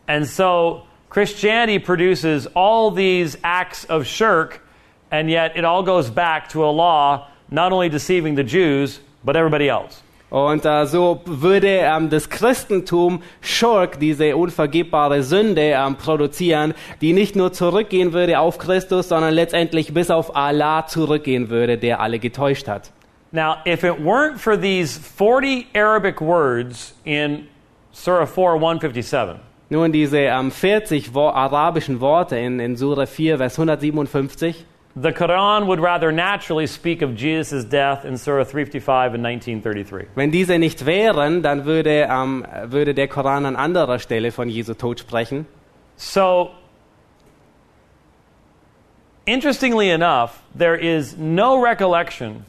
[0.07, 4.61] And so Christianity produces all these acts of shirk,
[5.11, 9.68] and yet it all goes back to Allah not only deceiving the Jews, but everybody
[9.68, 10.02] else.
[10.30, 17.37] Und äh, so würde ähm, das Christentum Schurk, diese unvergebbare Sünde, ähm, produzieren, die nicht
[17.37, 22.66] nur zurückgehen würde auf Christus, sondern letztendlich bis auf Allah zurückgehen würde, der alle getäuscht
[22.66, 22.90] hat.
[23.30, 27.46] Now, if it weren't for these 40 Arabic words in
[27.92, 29.37] Surah 4, 157.
[29.70, 34.64] Nun, diese ähm, 40 wo arabischen Worte in, in Sura 4, Vers 157,
[34.96, 40.07] The Quran would rather naturally speak of Jesus' death in Surah 355 in 1933.
[40.14, 44.74] wenn diese nicht wären, dann würde, ähm, würde der Koran an anderer Stelle von Jesu
[44.74, 45.46] Tod sprechen.
[45.96, 46.52] So,
[49.26, 52.44] interestingly enough, there is no recollection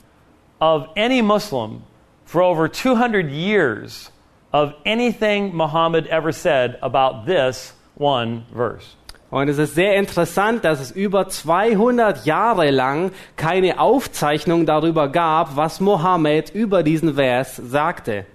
[0.61, 1.81] of any Muslim
[2.25, 4.11] for over 200 years
[4.53, 8.95] of anything Muhammad ever said about this one verse.
[9.31, 15.55] Und es ist sehr interessant, dass es über 200 Jahre lang keine Aufzeichnung darüber gab,
[15.55, 18.25] was Mohammed über diesen Vers sagte.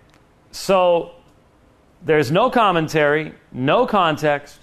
[0.50, 1.12] So,
[2.04, 4.60] there's no commentary, no context,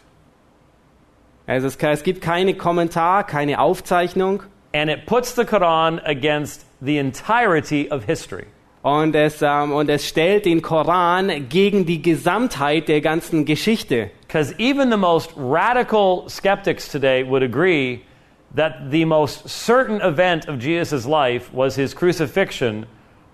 [1.48, 6.98] Also es, es gibt keine Kommentar, keine Aufzeichnung and it puts the Quran against the
[6.98, 8.48] entirety of history.
[8.82, 14.12] Und es, ähm, und es stellt den Koran gegen die Gesamtheit der ganzen Geschichte.
[14.28, 18.02] Because even the most radical skeptics today would agree
[18.56, 22.86] that the most certain event of Jesus' life was his crucifixion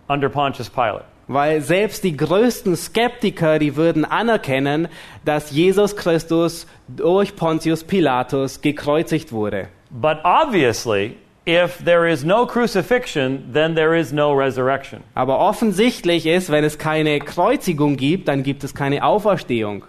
[0.09, 1.05] under Pontius Pilate.
[1.27, 4.89] Weil selbst die größten Skeptiker, die würden anerkennen,
[5.23, 9.69] dass Jesus Christus durch Pontius Pilatus gekreuzigt wurde.
[9.89, 15.03] But obviously, if there is no crucifixion, then there is no resurrection.
[15.15, 19.83] Aber offensichtlich ist, wenn es keine Kreuzigung gibt, dann gibt es keine Auferstehung.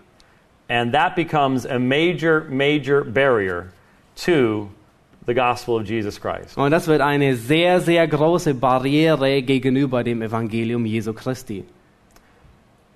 [0.68, 3.72] And that becomes a major, major barrier
[4.16, 4.70] to
[5.26, 6.56] the gospel of Jesus Christ.
[6.56, 11.64] Und das wird eine sehr, sehr große Barriere gegenüber dem Evangelium Jesu Christi.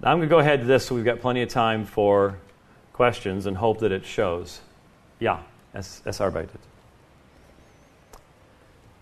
[0.01, 2.37] Now, I'm going to go ahead to this so we've got plenty of time for
[2.93, 4.61] questions and hope that it shows.
[5.21, 5.41] Ja,
[5.73, 6.68] es, es arbeitet.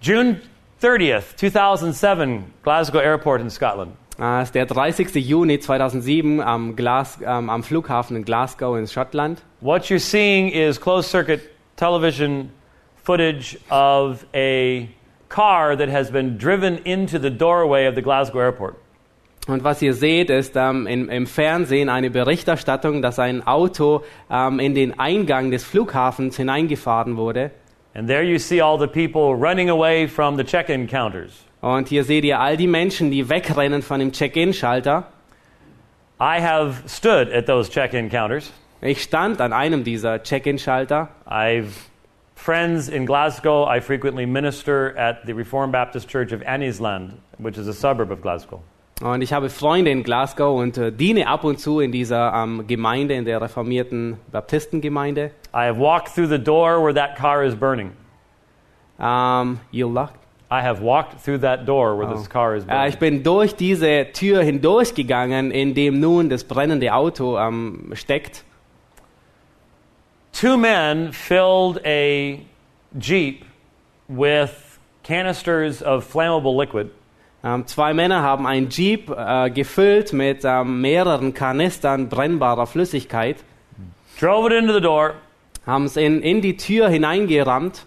[0.06, 0.40] June
[0.80, 3.96] 30th, 2007, Glasgow Airport in Scotland.
[4.16, 5.12] Es ist der 30.
[5.16, 9.42] Juni 2007 am, Glas, ähm, am Flughafen in Glasgow in Schottland.
[9.60, 11.40] What you're seeing is closed circuit
[11.74, 12.52] television
[13.02, 14.88] footage of a
[15.28, 18.76] car that has been driven into the doorway of the Glasgow Airport.
[19.48, 24.60] Und was ihr seht, ist ähm, im, im Fernsehen eine Berichterstattung, dass ein Auto ähm,
[24.60, 27.50] in den Eingang des Flughafens hineingefahren wurde.
[27.96, 31.32] And there you see all the people running away from the check in counters.
[31.62, 35.06] Oh, und hier seht ihr all die Menschen, die wegrennen von dem Check-in-Schalter.
[36.20, 38.52] I have stood at those check in counters.
[38.82, 41.08] Ich stand an einem dieser Check-in-Schalter.
[41.26, 41.88] I've
[42.34, 43.64] friends in Glasgow.
[43.64, 48.20] I frequently minister at the Reformed Baptist Church of Anniesland, which is a suburb of
[48.20, 48.60] Glasgow.
[49.02, 52.66] Und ich habe Freunde in Glasgow und äh, diene ab und zu in dieser ähm,
[52.66, 55.32] Gemeinde, in der reformierten Baptistengemeinde.
[55.52, 57.92] I have walked through the door where that car is burning.
[58.98, 60.16] Ähm, you locked?
[60.50, 62.88] I have walked through that door where this car is Äh, burning.
[62.88, 68.44] ich bin durch diese Tür hindurchgegangen, in dem nun das brennende Auto ähm, steckt.
[70.32, 72.38] Two men filled a
[72.98, 73.44] Jeep
[74.08, 76.88] with canisters of flammable liquid
[77.46, 83.36] Ähm, zwei Männer haben ein Jeep äh, gefüllt mit ähm, mehreren Kanistern brennbarer Flüssigkeit,
[84.18, 85.14] drove it into the door,
[85.64, 87.86] haben es in, in die Tür hineingerammt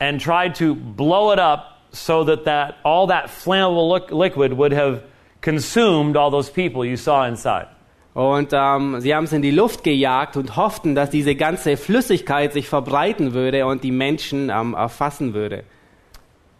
[0.00, 4.72] and tried to blow it up so that, that all that flammable liq- liquid would
[4.72, 5.02] have
[5.40, 7.68] consumed all those people you saw inside.
[8.14, 12.52] und ähm, sie haben es in die Luft gejagt und hofften, dass diese ganze Flüssigkeit
[12.52, 15.62] sich verbreiten würde und die Menschen ähm, erfassen würde.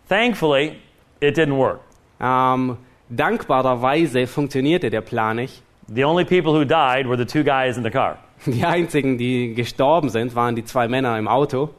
[0.09, 0.76] Thankfully,
[1.22, 1.80] it didn't work.
[2.20, 2.76] Ähm,
[3.08, 5.62] dankbarerweise funktionierte der Plan nicht.
[5.88, 8.18] The only people who died were the two guys in the car.
[8.46, 11.70] Die einzigen, die gestorben sind, waren die zwei Männer im Auto.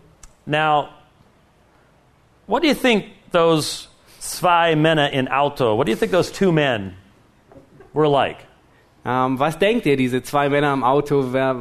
[0.45, 0.89] Now,
[2.47, 3.87] what do you think those
[4.19, 6.93] zwei Männer in Auto, what do you think those two men
[7.93, 8.45] were like?
[9.05, 11.55] Ähm, was denkt ihr, diese zwei Männer im Auto, wer,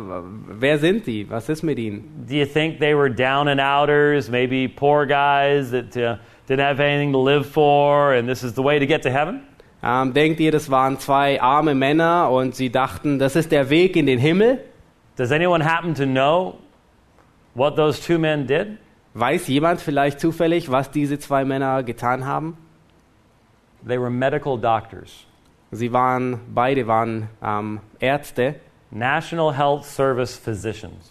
[0.48, 1.28] wer sind die?
[1.28, 2.24] Was ist mit ihnen?
[2.28, 6.18] Do you think they were down and outers, maybe poor guys that uh,
[6.52, 9.42] didn't have anything to live for, and this is the way to get to heaven?
[9.82, 13.96] Ähm, denkt ihr, das waren zwei arme Männer und sie dachten, das ist der Weg
[13.96, 14.58] in den Himmel?
[15.16, 16.58] Does anyone happen to know
[17.54, 18.78] what those two men did?
[19.14, 22.56] Weiß jemand vielleicht zufällig, was diese zwei Männer getan haben?
[23.86, 25.26] They were medical doctors,
[25.72, 28.54] Sie waren, beide waren ähm, Ärzte,
[28.90, 31.10] National Health Service physicians.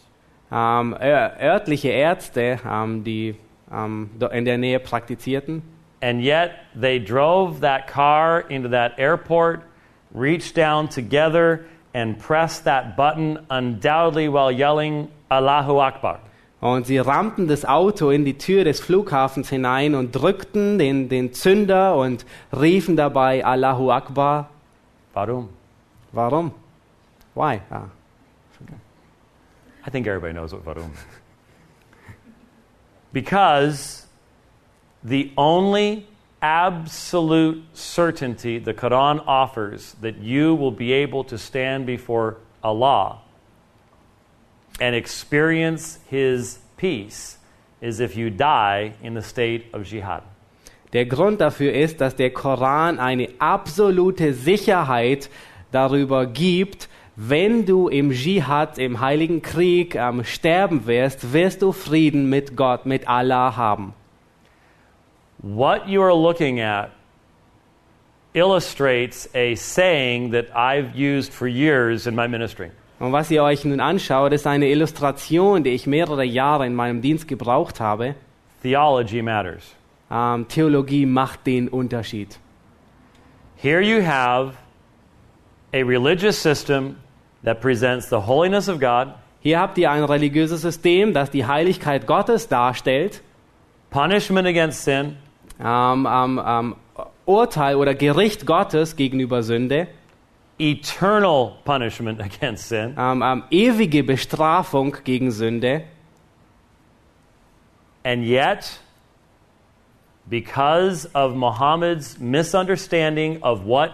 [0.51, 3.35] ähm, ör- örtliche Ärzte, ähm, die
[3.71, 5.61] ähm, in der Nähe praktizierten.
[6.01, 9.61] And yet they drove that car into that airport,
[10.13, 16.19] reached down together, and pressed that button undoubtedly while yelling, Allahu Akbar.
[16.59, 21.33] Und sie rammten das Auto in die Tür des Flughafens hinein und drückten den, den
[21.33, 24.49] Zünder und riefen dabei Allahu Akbar.
[25.13, 25.49] Warum?
[26.11, 26.51] Warum?
[27.33, 27.61] Why?
[27.69, 27.85] Ah.
[29.85, 30.91] I think everybody knows what varum.
[33.13, 34.05] Because
[35.03, 36.07] the only
[36.41, 43.19] absolute certainty the Quran offers that you will be able to stand before Allah
[44.79, 47.37] and experience His peace
[47.79, 50.23] is if you die in the state of jihad.
[50.93, 55.29] Der Grund dafür ist, dass der Koran eine absolute Sicherheit
[55.71, 56.89] darüber gibt,
[57.23, 62.87] wenn du im Dschihad, im Heiligen Krieg ähm, sterben wirst, wirst du Frieden mit Gott,
[62.87, 63.93] mit Allah haben.
[65.37, 66.89] What you are looking at
[68.33, 72.71] illustrates a saying that I've used for years in my ministry.
[72.99, 77.01] Und was ihr euch nun anschaut, ist eine Illustration, die ich mehrere Jahre in meinem
[77.01, 78.15] Dienst gebraucht habe.
[78.63, 79.75] Theology matters.
[80.09, 82.39] Ähm, Theologie macht den Unterschied.
[83.57, 84.55] Here you have
[85.71, 86.95] a religious system
[87.43, 89.13] that presents the holiness of God,
[89.43, 93.23] Hier habt ihr ein religiöses System, das die Heiligkeit Gottes darstellt,
[93.89, 95.17] punishment against sin,
[95.59, 96.75] ähm, ähm, ähm,
[97.25, 99.87] Urteil oder Gericht Gottes gegenüber Sünde,
[100.59, 105.85] eternal punishment against sin, ähm, ähm, ewige Bestrafung gegen Sünde.
[108.03, 108.79] and yet,
[110.27, 113.91] because of Muhammad's misunderstanding of what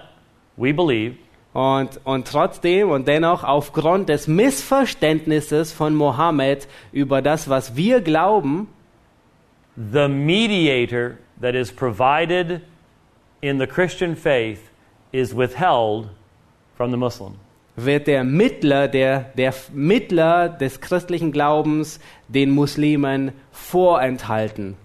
[0.55, 1.17] we believe,
[1.57, 8.67] Und, und trotzdem und dennoch aufgrund des Missverständnisses von Mohammed über das, was wir glauben,
[9.75, 12.61] the mediator that is provided
[13.41, 14.59] in the Christian faith
[15.11, 16.09] is withheld
[16.75, 17.33] from the Muslim.
[17.75, 24.75] wird der Mittler, der, der Mittler des christlichen Glaubens den Muslimen vorenthalten.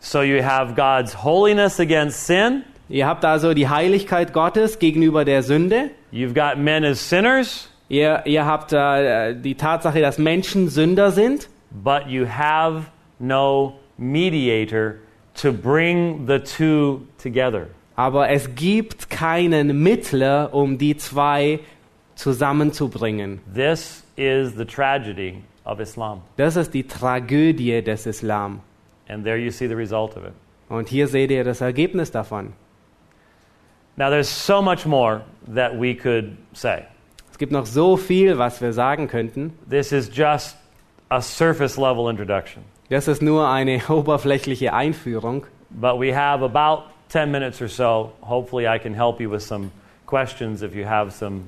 [0.00, 5.42] So you have God's holiness against sin, Ihr habt also die Heiligkeit Gottes gegenüber der
[5.42, 5.90] Sünde.
[6.12, 11.48] you've got men as sinners, Ihr, ihr habt äh, die Tatsache, dass Menschen Sünder sind.
[11.70, 12.86] but you have
[13.20, 14.96] no mediator
[15.40, 17.66] to bring the two together.
[17.96, 21.60] Aber es gibt keinen Mittler, um die zwei
[22.16, 23.40] zusammenzubringen.
[23.54, 26.22] This is the tragedy of Islam.
[26.36, 28.60] Das ist die Tragödie des Islam.
[29.08, 30.32] And there you see the result of it.
[30.68, 32.52] Und hier seht ihr das Ergebnis davon.
[34.00, 36.86] Now, there's so much more that we could say.
[37.30, 39.52] Es gibt noch so viel, was wir sagen könnten.
[39.68, 40.56] This is just
[41.10, 42.64] a surface level introduction.
[42.88, 45.44] Das ist nur eine oberflächliche Einführung.
[45.68, 48.12] But we have about 10 minutes or so.
[48.22, 49.70] Hopefully, I can help you with some
[50.06, 51.42] questions if you have some.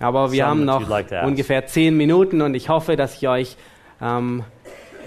[0.00, 3.56] Aber wir haben noch like ungefähr zehn Minuten und ich hoffe, dass ich euch
[4.00, 4.42] ähm,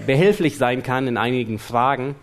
[0.06, 2.14] behilflich sein kann in einigen Fragen.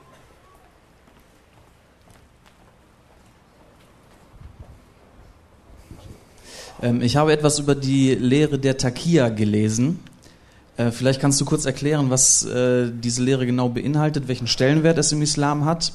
[7.01, 9.99] Ich habe etwas über die Lehre der Takia gelesen.
[10.77, 15.11] Äh, vielleicht kannst du kurz erklären, was äh, diese Lehre genau beinhaltet, welchen Stellenwert es
[15.11, 15.93] im Islam hat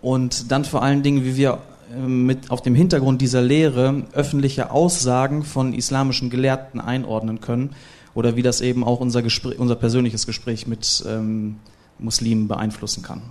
[0.00, 1.58] und dann vor allen Dingen, wie wir
[1.94, 7.74] äh, mit auf dem Hintergrund dieser Lehre öffentliche Aussagen von islamischen Gelehrten einordnen können
[8.14, 11.56] oder wie das eben auch unser, Gespräch, unser persönliches Gespräch mit ähm,
[11.98, 13.22] Muslimen beeinflussen kann.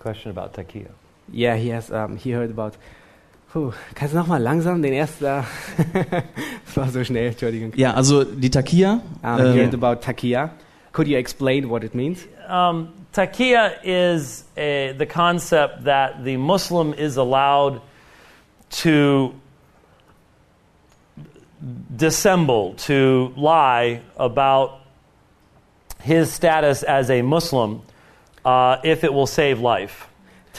[0.00, 0.90] Question about taqiyya.
[1.32, 2.78] Yeah, he has, um, he heard about.
[3.52, 5.24] Puh, kannst du nochmal langsam den ersten.
[5.24, 5.46] das
[6.74, 7.72] war so schnell, Entschuldigung.
[7.76, 9.00] Ja, also die Takia.
[9.22, 10.50] Um, he heard about takia.
[10.92, 12.26] Could you explain what it means?
[12.48, 17.80] Um, taqiyya is a, the concept that the Muslim is allowed
[18.82, 19.32] to
[21.96, 24.80] dissemble, to lie about
[26.00, 27.82] his status as a Muslim
[28.44, 30.06] uh, if it will save life.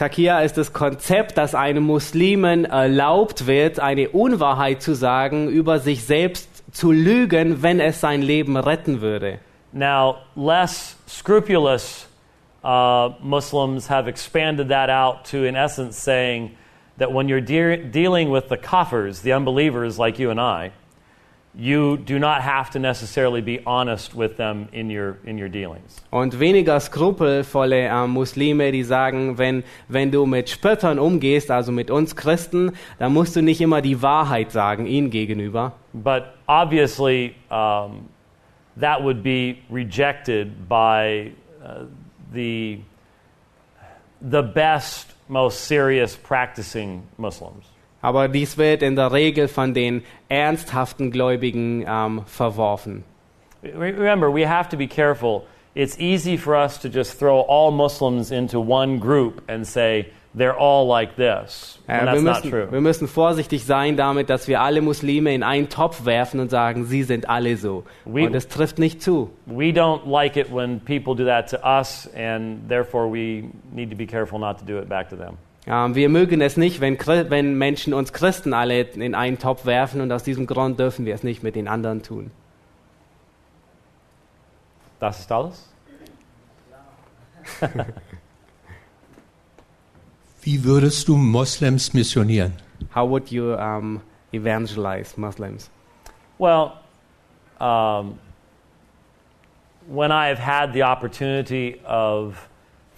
[0.00, 6.04] Takia ist das Konzept, dass einem Muslimen erlaubt wird, eine Unwahrheit zu sagen, über sich
[6.06, 9.40] selbst zu lügen, wenn es sein Leben retten würde.
[9.72, 12.08] Now, less scrupulous
[12.64, 16.52] uh, Muslims have expanded that out to, in essence, saying
[16.96, 20.72] that when you're de- dealing with the kafirs, the unbelievers like you and I,
[21.54, 26.00] you do not have to necessarily be honest with them in your, in your dealings.
[26.10, 31.90] Und weniger skrupelvolle äh, Muslime, die sagen, wenn, wenn du mit Spöttern umgehst, also mit
[31.90, 35.72] uns Christen, dann musst du nicht immer die Wahrheit sagen, ihnen gegenüber.
[35.92, 38.08] But obviously, um,
[38.76, 41.32] that would be rejected by
[41.64, 41.86] uh,
[42.32, 42.80] the,
[44.20, 47.69] the best, most serious practicing Muslims.
[48.02, 53.04] Aber dies wird in der Regel von den ernsthaften Gläubigen ähm, verworfen.
[53.62, 55.42] Re- Remember, we have to be careful.
[55.74, 60.56] It's easy for us to just throw all Muslims into one group and say they're
[60.58, 61.78] all like this.
[61.86, 62.68] And Äh, that's wir, not müssen, true.
[62.72, 66.86] wir müssen vorsichtig sein damit, dass wir alle Muslime in einen Topf werfen und sagen,
[66.86, 67.84] sie sind alle so.
[68.06, 69.30] We- und das trifft nicht zu.
[69.46, 73.96] We don't like it when people do that to us, and therefore we need to
[73.96, 75.36] be careful not to do it back to them.
[75.70, 80.10] Wir mögen es nicht, wenn, wenn Menschen uns Christen alle in einen Topf werfen und
[80.10, 82.32] aus diesem Grund dürfen wir es nicht mit den anderen tun.
[84.98, 85.72] Das ist alles?
[90.42, 92.54] Wie würdest du Moslems missionieren?
[92.92, 94.00] How would you um,
[94.32, 95.70] evangelize Muslims?
[96.38, 96.72] Well,
[97.60, 98.18] um,
[99.86, 102.49] when I have had the opportunity of,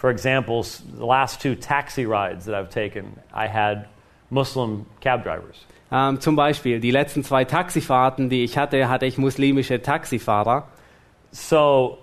[0.02, 3.86] for example, the last two taxi rides that I've taken, I had
[4.30, 5.64] Muslim cab drivers.
[5.92, 10.64] Ähm, zum Beispiel, die letzten zwei Taxifahrten, die ich hatte, hatte ich muslimische Taxifahrer.
[11.30, 11.98] So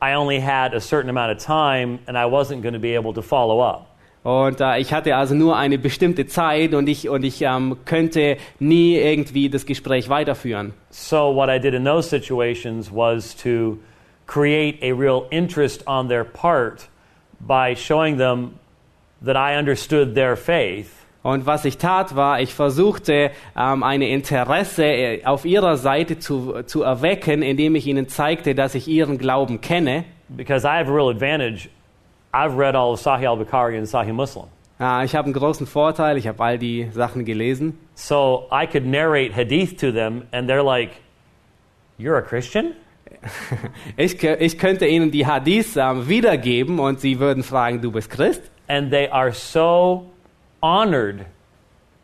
[0.00, 3.12] I only had a certain amount of time, and I wasn't going to be able
[3.12, 3.88] to follow up.
[4.22, 8.36] Und äh, ich hatte also nur eine bestimmte Zeit und ich, und ich ähm, könnte
[8.60, 10.74] nie irgendwie das Gespräch weiterführen.
[10.90, 13.78] So what I did in those situations was to
[14.28, 16.88] create a real interest on their part
[17.46, 18.52] by showing them
[19.24, 20.90] that I understood their faith
[21.24, 26.62] Und was ich tat, war, ich versuchte, ähm, eine Interesse äh, auf ihrer Seite zu,
[26.64, 30.04] zu erwecken, indem ich ihnen zeigte, dass ich ihren Glauben kenne.
[30.28, 31.68] because I have a real advantage.
[32.34, 34.46] I've read all of Sahih al-Bukhari and Sahih Muslim.
[34.80, 37.78] Äh, ich habe einen großen Vorteil, ich habe all die Sachen gelesen.
[37.94, 40.90] So I could narrate hadith to them and they're like,
[41.98, 42.72] "You're a Christian?"
[43.96, 48.42] Ich, ich könnte ihnen die Hadiths wiedergeben und sie würden fragen, du bist Christ?
[48.68, 50.06] And they are so
[50.62, 51.26] honored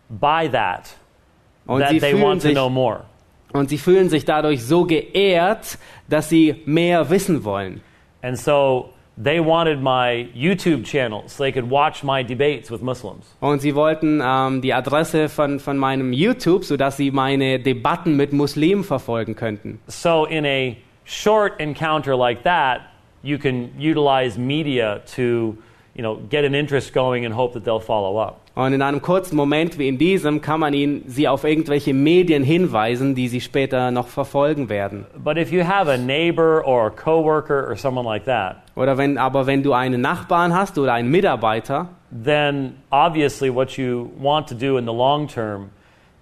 [0.08, 0.94] by that
[1.66, 3.04] Und that sie, they fühlen want to sich, know more.
[3.52, 7.80] und sie fühlen sich dadurch so geehrt, dass sie mehr wissen wollen.
[8.22, 8.90] And so
[9.22, 13.26] they wanted my YouTube channel so they could watch my debates with Muslims.
[13.40, 18.32] Und sie wollten ähm, die Adresse von, von meinem YouTube, sodass sie meine Debatten mit
[18.32, 19.80] Muslimen verfolgen könnten.
[19.86, 20.76] So in a
[21.08, 22.82] short encounter like that,
[23.22, 25.56] you can utilize media to,
[25.94, 28.42] you know, get an interest going and hope that they'll follow up.
[28.54, 32.42] Und in einem kurzen Moment wie in diesem kann man ihnen sie auf irgendwelche Medien
[32.42, 35.06] hinweisen, die sie später noch verfolgen werden.
[35.16, 39.16] But if you have a neighbor or a coworker or someone like that, Oder wenn,
[39.16, 44.56] aber wenn du einen Nachbarn hast oder einen Mitarbeiter, then obviously what you want to
[44.56, 45.70] do in the long term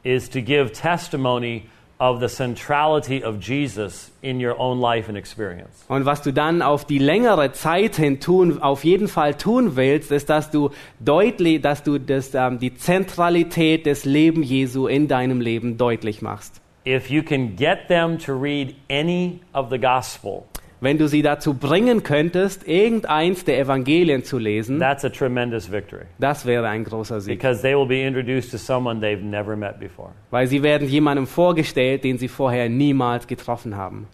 [0.05, 1.65] is to give testimony
[1.99, 5.85] of the centrality of Jesus in your own life and experience.
[5.89, 10.13] Und was du dann auf die längere Zeit hin tun, auf jeden Fall tun willst,
[10.13, 10.71] ist, dass du
[11.01, 16.61] deutlich, dass du das, ähm, die Zentralität des Lebens Jesu in deinem Leben deutlich machst.
[16.87, 20.45] If you can get them to read any of the gospel,
[20.81, 26.05] Wenn du sie dazu bringen könntest, irgendeins der Evangelien zu lesen, that's a tremendous victory
[26.19, 27.39] das wäre ein großer Sieg.
[27.39, 30.11] because they will be introduced to someone they've never met before.
[30.31, 34.07] Weil sie werden jemandem vorgestellt, den sie vorher niemals getroffen haben.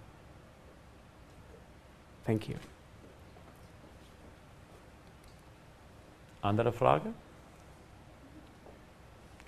[2.25, 2.55] Thank you.
[6.43, 7.09] Andere Frage?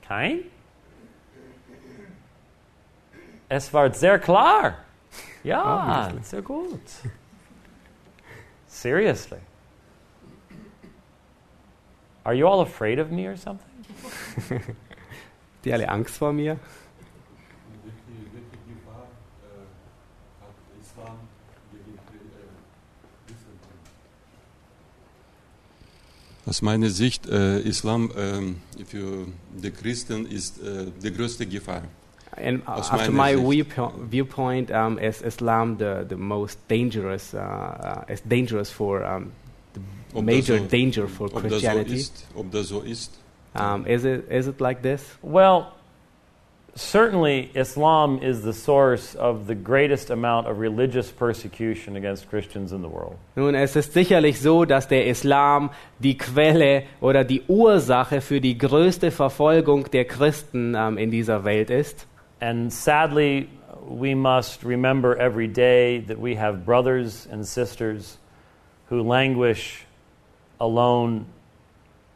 [0.07, 0.41] Kein?
[3.49, 4.84] Es war sehr klar.
[5.45, 6.81] Ja, sehr gut.
[8.67, 9.39] Seriously.
[12.25, 13.69] Are you all afraid of me or something?
[15.65, 16.59] Die alle Angst vor mir?
[17.83, 17.99] Welche,
[18.33, 19.07] welche Gefahr
[19.43, 19.61] äh,
[20.41, 21.19] hat Islam
[21.71, 22.01] gegen äh,
[23.27, 23.71] Christentum?
[26.47, 31.83] Aus meiner Sicht, äh, Islam ähm, für die Christen ist äh, die größte Gefahr.
[32.37, 38.21] And Aus after my viewpoint, um, is Islam the, the most dangerous, uh, uh, is
[38.23, 39.33] dangerous for um,
[39.75, 39.81] the
[40.19, 41.95] Ob major so, danger for ob das so Christianity?
[41.95, 43.17] ist, ob das so ist.
[43.55, 45.01] Um, is it is it like this?
[45.23, 45.73] Well,
[46.75, 52.83] certainly Islam is the source of the greatest amount of religious persecution against Christians in
[52.83, 53.17] the world.
[53.37, 55.71] Nun, es ist sicherlich so, dass der Islam
[56.01, 61.71] die Quelle oder die Ursache für die größte Verfolgung der Christen ähm, in dieser Welt
[61.71, 62.09] ist.
[62.45, 63.49] And sadly,
[63.89, 68.19] we must remember every day that we have brothers and sisters
[68.91, 69.87] who languish
[70.61, 71.25] alone,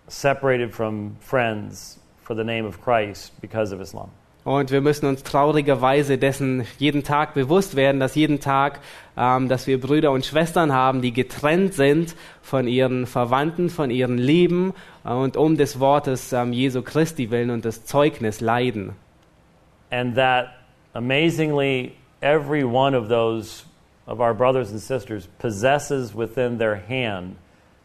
[0.09, 4.11] separated from friends for the name of Christ because of Islam.
[4.45, 8.81] Und wir müssen uns traurigerweise dessen jeden Tag bewusst werden, dass jeden Tag,
[9.17, 14.19] ähm, dass wir Brüder und Schwestern haben, die getrennt sind von ihren Verwandten, von ihren
[14.19, 14.75] Lieben
[15.07, 18.95] äh, und um des Wortes ähm, Jesu Christi willen und des Zeugnis leiden.
[19.91, 20.59] And that
[20.95, 23.65] amazingly, every one of those
[24.07, 27.37] of our brothers and sisters possesses within their hand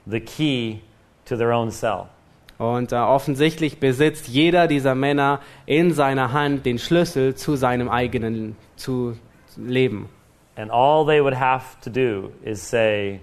[0.08, 0.82] the key
[1.26, 2.10] to their own cell.
[2.58, 8.56] Und äh, offensichtlich besitzt jeder dieser Männer in seiner Hand den Schlüssel zu seinem eigenen
[8.76, 9.18] zu
[9.58, 10.10] Leben.
[10.56, 13.20] And all they would have to do is say,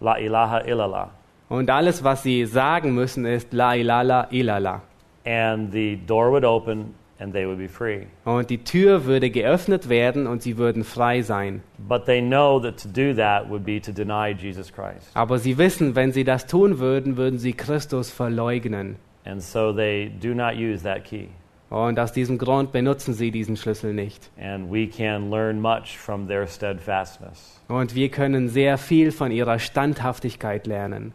[0.00, 1.10] La ilaha illallah.
[1.48, 4.80] Und alles, was sie sagen müssen, ist La ilaha illallah.
[5.24, 8.06] And the door would open and they would be free.
[8.24, 11.62] Und die Tür würde geöffnet werden und sie würden frei sein.
[11.78, 15.10] But they know that to do that would be to deny Jesus Christ.
[15.14, 18.96] Aber sie wissen, wenn sie das tun würden, würden sie Christus verleugnen.
[19.24, 21.28] And so they do not use that key.
[21.70, 24.30] Und aus diesem Grund benutzen sie diesen Schlüssel nicht.
[24.38, 27.62] And we can learn much from their steadfastness.
[27.68, 31.14] Und wir können sehr viel von ihrer Standhaftigkeit lernen.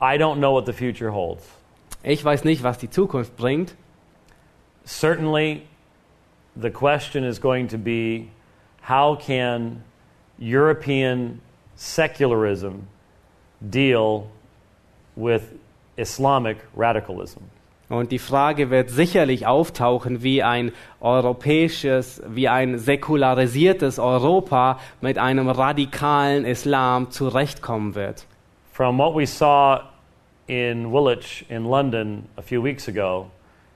[0.00, 1.48] I don't know what the future holds.
[2.04, 3.74] Ich weiß nicht, was die Zukunft bringt.
[4.84, 5.66] Certainly,
[6.56, 8.30] the question is going to be
[8.82, 9.82] how can
[10.38, 11.40] European
[11.76, 12.88] secularism
[13.70, 14.28] deal
[15.16, 15.54] with
[15.96, 17.40] Islamic radicalism?
[17.90, 25.48] Und die Frage wird sicherlich auftauchen, wie ein europäisches, wie ein säkularisiertes Europa mit einem
[25.48, 28.26] radikalen Islam zurechtkommen wird.
[28.72, 29.80] From what we saw
[30.46, 33.30] in Woolwich in London a few weeks ago,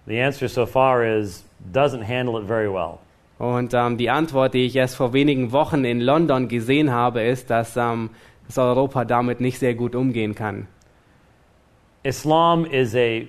[0.09, 2.99] the answer so far is doesn't handle it very well.
[3.39, 7.51] Und ähm, die Antwort, die ich erst vor wenigen Wochen in London gesehen habe, ist,
[7.51, 8.11] dass ähm,
[8.49, 10.67] das Europa damit nicht sehr gut umgehen kann.
[12.03, 13.27] Islam is a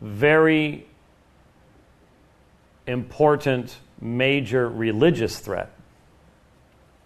[0.00, 0.84] very
[2.86, 5.68] important major religious threat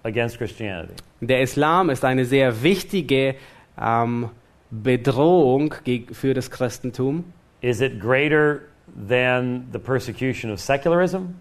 [0.03, 0.95] against Christianity.
[1.21, 3.37] Der Islam ist eine sehr wichtige
[3.81, 4.29] ähm,
[4.71, 5.75] Bedrohung
[6.13, 7.25] für das Christentum.
[7.67, 11.41] Is it greater than the persecution of secularism?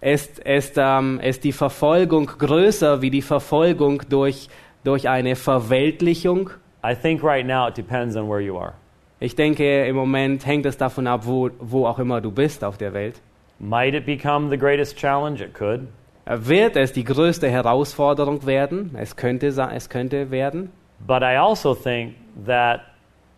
[0.00, 4.48] Ist, ist, ähm, ist die Verfolgung größer wie die Verfolgung durch,
[4.82, 6.48] durch eine Verweltlichung?
[6.82, 8.72] I think right now it depends on where you are.
[9.20, 12.78] Ich denke, im Moment hängt es davon ab, wo, wo auch immer du bist auf
[12.78, 13.20] der Welt.
[13.58, 15.44] Might it become the greatest challenge?
[15.44, 15.86] It could.
[16.24, 18.92] Wird es die größte Herausforderung werden?
[18.98, 20.70] Es könnte, es könnte werden.
[21.06, 22.14] But I also think
[22.46, 22.80] that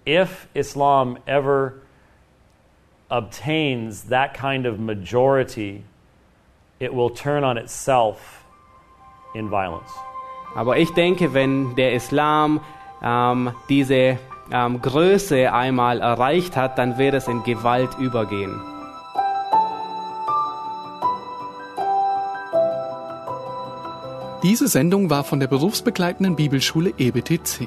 [0.06, 1.83] if Islam ever
[3.14, 5.84] obtains that kind of majority,
[6.80, 8.44] it will turn on itself
[9.34, 9.90] in violence.
[10.56, 12.60] Aber ich denke, wenn der Islam
[13.02, 14.18] ähm, diese
[14.52, 18.60] ähm, Größe einmal erreicht hat, dann wird es in Gewalt übergehen.
[24.42, 27.66] Diese Sendung war von der berufsbegleitenden Bibelschule EBTC.